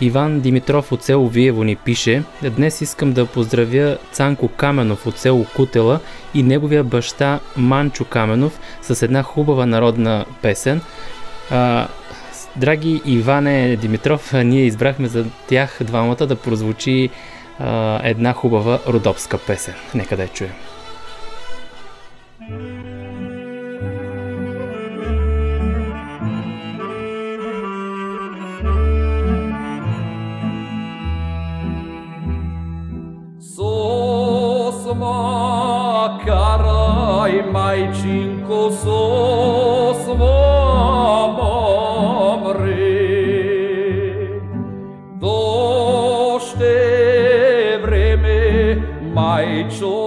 [0.01, 2.23] Иван Димитров от село Виево ни пише
[2.55, 5.99] Днес искам да поздравя Цанко Каменов от село Кутела
[6.33, 10.81] и неговия баща Манчо Каменов с една хубава народна песен.
[11.51, 11.87] А,
[12.55, 17.09] драги Иване Димитров, ние избрахме за тях двамата да прозвучи
[17.59, 19.73] а, една хубава родопска песен.
[19.95, 20.51] Нека да я чуем.
[33.57, 35.19] Sosma
[36.25, 39.62] karaj majčinko sosma
[49.73, 50.02] so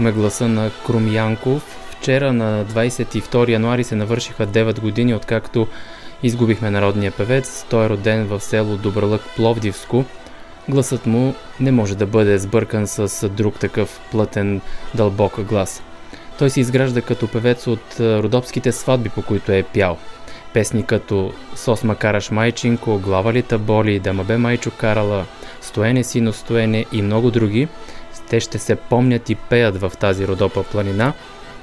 [0.00, 1.62] Чухме гласа на Крум Янков.
[1.90, 5.66] Вчера на 22 януари се навършиха 9 години, откакто
[6.22, 7.66] изгубихме народния певец.
[7.70, 10.04] Той е роден в село Добролък Пловдивско.
[10.68, 14.60] Гласът му не може да бъде сбъркан с друг такъв плътен,
[14.94, 15.82] дълбок глас.
[16.38, 19.98] Той се изгражда като певец от а, родопските сватби, по които е пял.
[20.52, 25.24] Песни като Сос Макараш Майчинко, Глава ли боли, Да ма бе майчо карала,
[25.60, 27.68] Стоене сино стоене и много други.
[28.30, 31.12] Те ще се помнят и пеят в тази Родопа планина.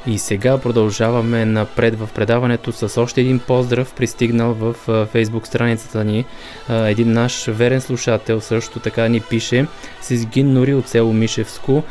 [0.08, 4.76] И сега продължаваме напред в предаването с още един поздрав, пристигнал в
[5.12, 6.26] фейсбук страницата ни.
[6.70, 9.66] Един наш верен слушател също така ни пише
[10.02, 11.84] Сизгин Нори от село Мишевско.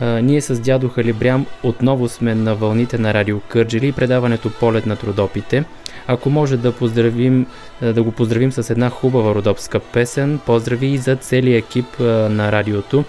[0.00, 4.96] Ние с дядо Халибрям отново сме на вълните на радио Кърджели и предаването Полет на
[4.96, 5.64] трудопите.
[6.06, 7.46] Ако може да поздравим,
[7.82, 13.04] да го поздравим с една хубава родопска песен, поздрави и за целия екип на радиото.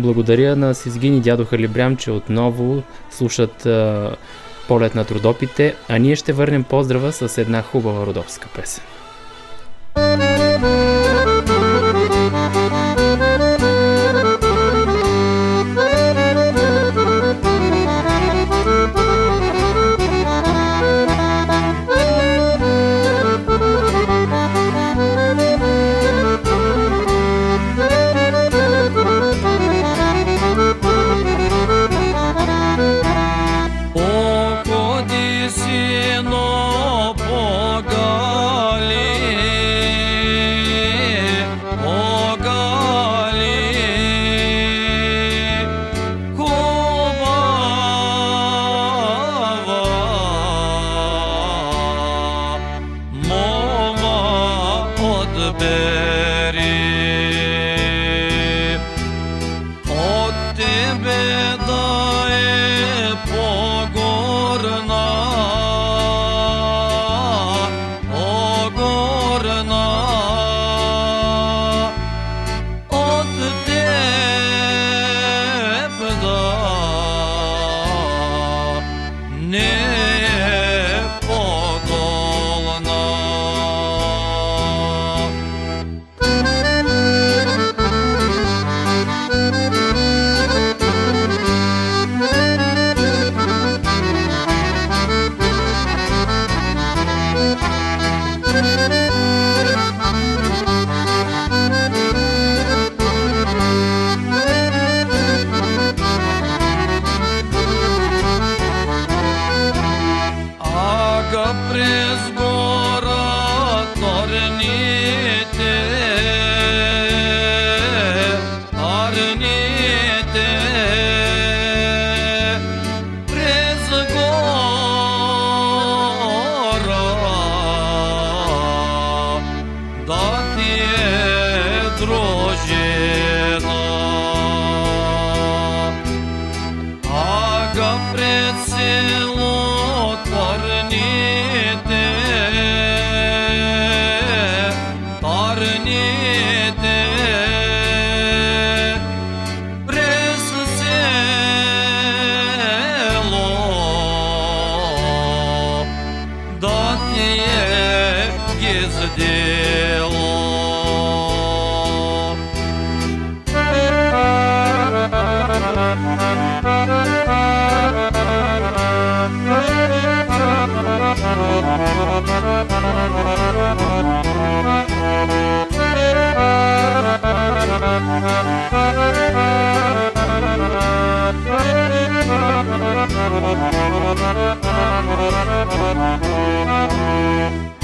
[0.00, 4.16] Благодаря на Сизгин и дядо Халибрям, че отново слушат а,
[4.68, 8.84] полет на трудопите, а ние ще върнем поздрава с една хубава родопска песен.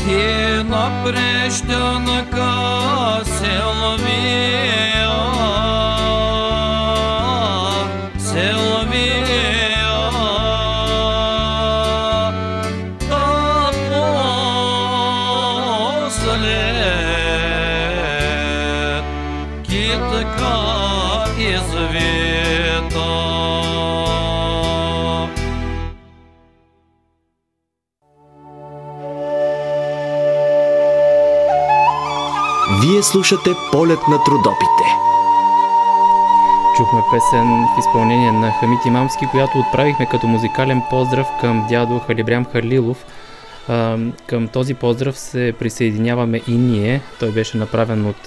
[0.07, 2.51] И напрещенка
[3.25, 5.07] Силвия,
[33.12, 34.86] Слушате полет на трудопите.
[36.76, 42.44] Чухме песен в изпълнение на Хамит Имамски, която отправихме като музикален поздрав към дядо Халибрям
[42.44, 43.06] Халилов.
[44.26, 47.00] Към този поздрав се присъединяваме и ние.
[47.20, 48.26] Той беше направен от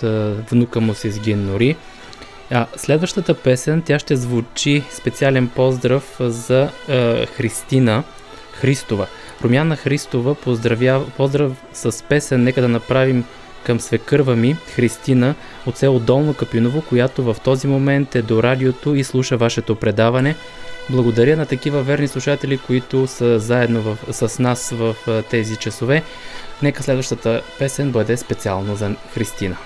[0.51, 1.75] внука му Сезгин Нори.
[2.51, 8.03] А, следващата песен, тя ще звучи специален поздрав за а, Христина
[8.53, 9.07] Христова.
[9.43, 13.25] Румяна Христова поздравя, поздрав с песен Нека да направим
[13.63, 18.95] към свекърва ми, Христина, от село Долно Капиново, която в този момент е до радиото
[18.95, 20.35] и слуша вашето предаване.
[20.89, 24.95] Благодаря на такива верни слушатели, които са заедно в, с нас в
[25.29, 26.03] тези часове.
[26.61, 29.57] Нека следващата песен бъде специално за Христина.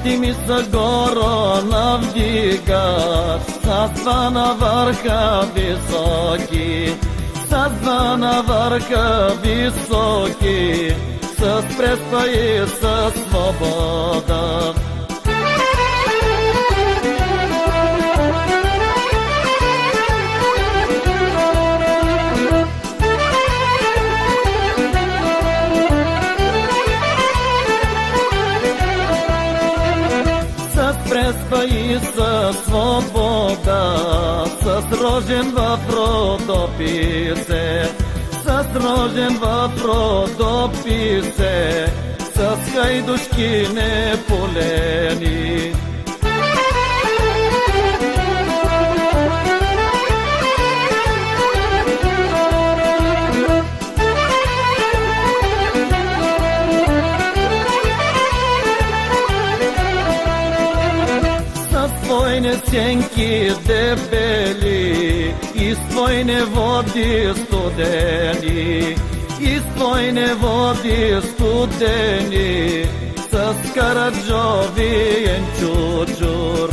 [0.00, 6.94] Оти ми са горо навдигаш, с два на върха високи,
[7.48, 10.94] с два на върха високи,
[11.38, 14.74] с преспа и с свобода.
[35.20, 37.88] С рожен в родописе,
[38.42, 39.42] с рожен в
[39.84, 41.58] родописе,
[42.34, 42.38] с
[42.72, 45.50] хайдушки неполени.
[61.70, 63.32] С твойне сенки
[63.66, 64.79] дебели
[65.70, 68.96] и с твойне води студени,
[69.38, 72.86] и с твойне води студени,
[73.30, 76.70] с караджовиен чучур.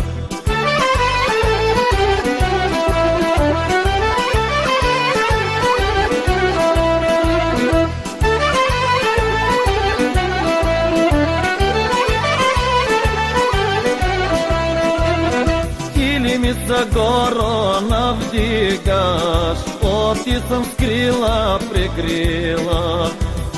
[20.07, 23.11] Или ми са горо навдигаш, оти съм скрила, прикрила,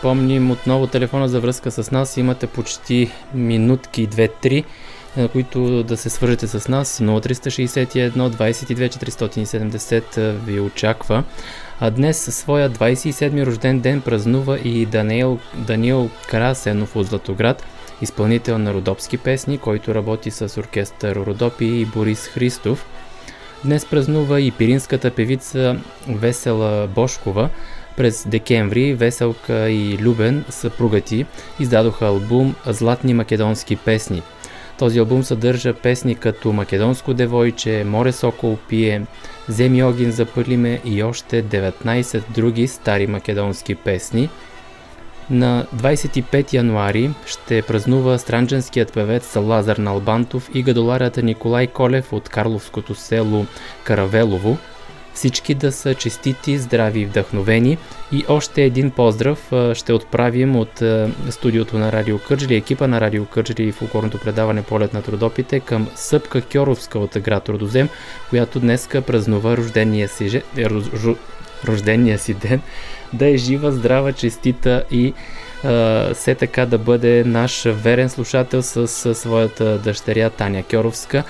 [0.09, 2.17] припомним отново телефона за връзка с нас.
[2.17, 4.63] Имате почти минутки 2-3
[5.17, 6.97] на които да се свържете с нас.
[6.97, 11.23] 0361 22 470 ви очаква.
[11.79, 17.63] А днес своя 27-ми рожден ден празнува и Даниел, Даниел Карасенов от Златоград,
[18.01, 22.85] изпълнител на родопски песни, който работи с оркестър Родопи и Борис Христов.
[23.65, 25.75] Днес празнува и пиринската певица
[26.07, 27.49] Весела Бошкова.
[27.99, 31.25] През декември Веселка и Любен, съпругати,
[31.59, 34.21] издадоха албум Златни македонски песни–
[34.79, 39.01] този албум съдържа песни като Македонско девойче, Море Сокол пие,
[39.47, 44.29] Земи огин запълиме и още 19 други стари македонски песни.
[45.29, 52.95] На 25 януари ще празнува странджанският певец Лазар Налбантов и гадоларята Николай Колев от Карловското
[52.95, 53.45] село
[53.83, 54.57] Каравелово–
[55.19, 57.77] всички да са честити, здрави и вдъхновени.
[58.11, 60.81] И още един поздрав ще отправим от
[61.29, 65.87] студиото на Радио Кърджли, екипа на Радио Кърджли и фулкорното предаване Полет на трудопите към
[65.95, 67.89] Съпка Кьоровска от град Родозем,
[68.29, 70.41] която днеска празнува рождения си,
[71.65, 72.61] рождения си ден.
[73.13, 75.13] Да е жива, здрава, честита и
[76.13, 81.23] все така да бъде наш верен слушател с своята дъщеря Таня Кьоровска.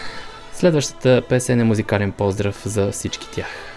[0.54, 3.69] Следващата песен е музикален поздрав за всички тях.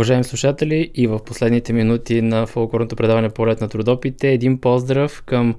[0.00, 5.54] Уважаеми слушатели, и в последните минути на фолклорното предаване Полет на трудопите, един поздрав към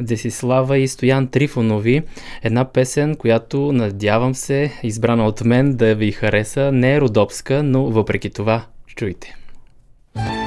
[0.00, 2.02] Десислава и Стоян Трифонови.
[2.42, 6.72] Една песен, която надявам се, избрана от мен да ви хареса.
[6.72, 9.34] Не е родопска, но въпреки това, чуйте.
[10.16, 10.45] satuka,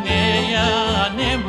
[1.18, 1.40] нея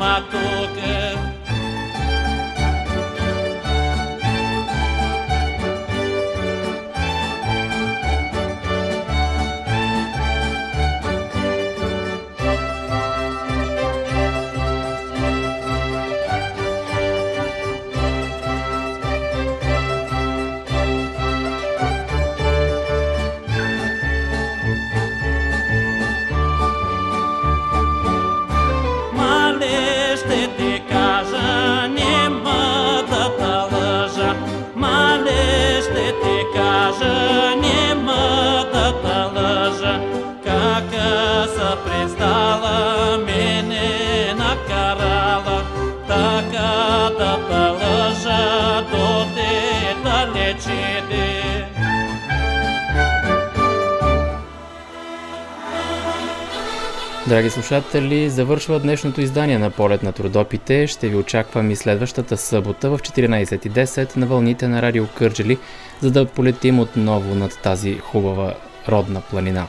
[57.31, 60.87] Драги слушатели, завършва днешното издание на Полет на трудопите.
[60.87, 65.57] Ще ви очаквам и следващата събота в 14.10 на вълните на Радио Кърджели,
[66.01, 68.53] за да полетим отново над тази хубава
[68.89, 69.67] родна планина.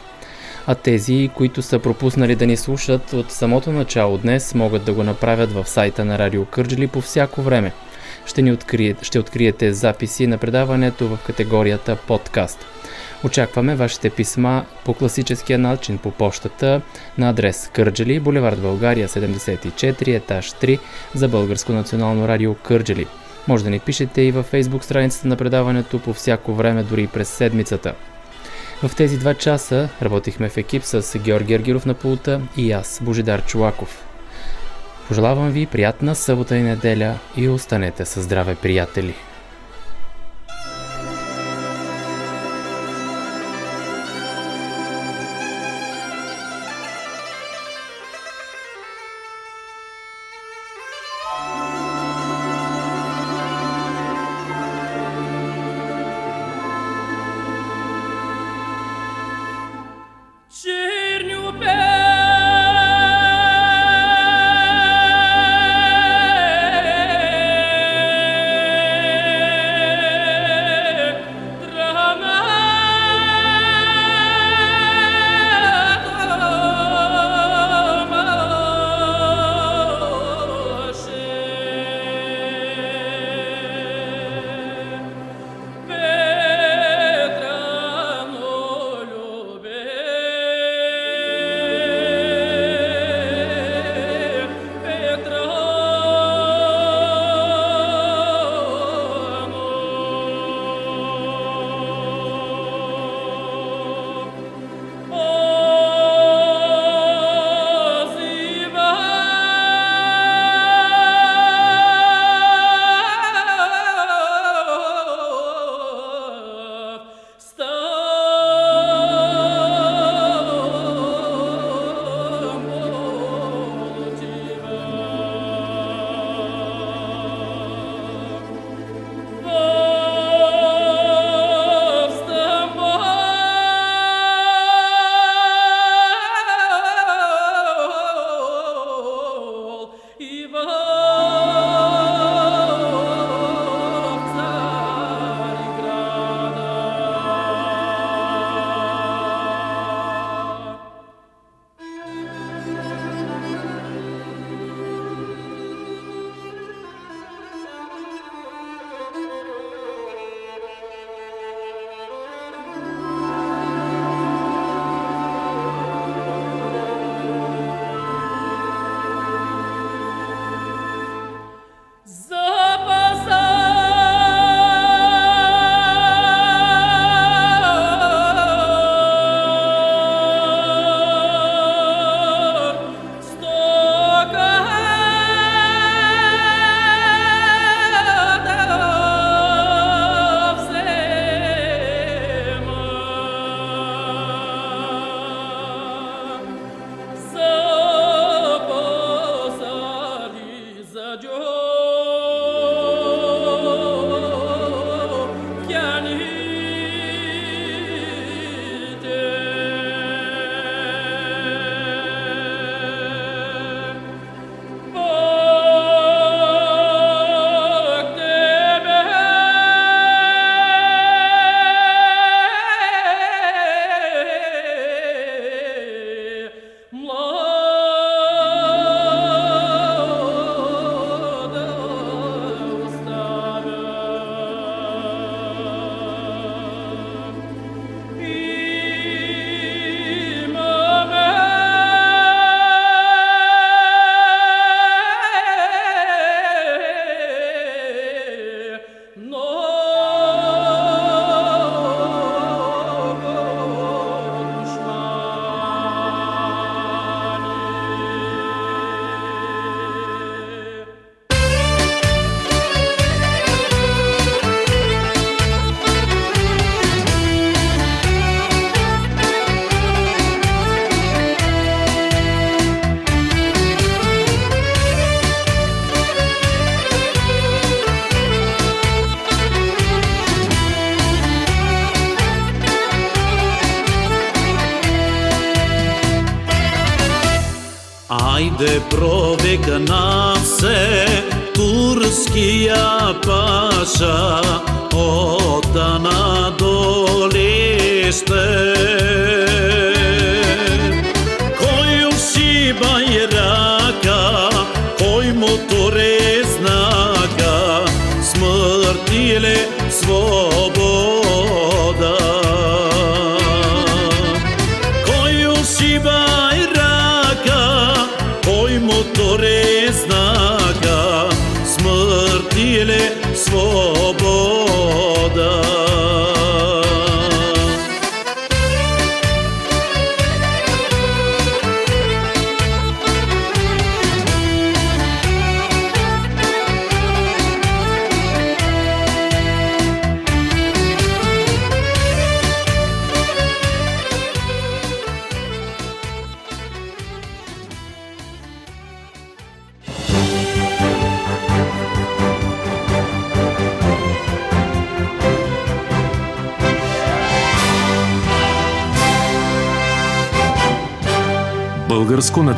[0.66, 5.02] А тези, които са пропуснали да ни слушат от самото начало днес, могат да го
[5.02, 7.72] направят в сайта на Радио Кърджели по всяко време.
[8.26, 12.66] Ще, ни откриете, ще откриете записи на предаването в категорията подкаст.
[13.24, 16.80] Очакваме вашите писма по класическия начин по почтата
[17.18, 20.78] на адрес Кърджали, булевард България 74, етаж 3
[21.14, 23.06] за Българско национално радио Кърджали.
[23.48, 27.06] Може да ни пишете и във фейсбук страницата на предаването по всяко време, дори и
[27.06, 27.94] през седмицата.
[28.82, 33.44] В тези два часа работихме в екип с Георги Ергиров на пулта и аз, Божидар
[33.44, 34.04] Чулаков.
[35.08, 39.14] Пожелавам ви приятна събота и неделя и останете със здраве, приятели!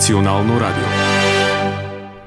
[0.04, 0.93] Национално радио.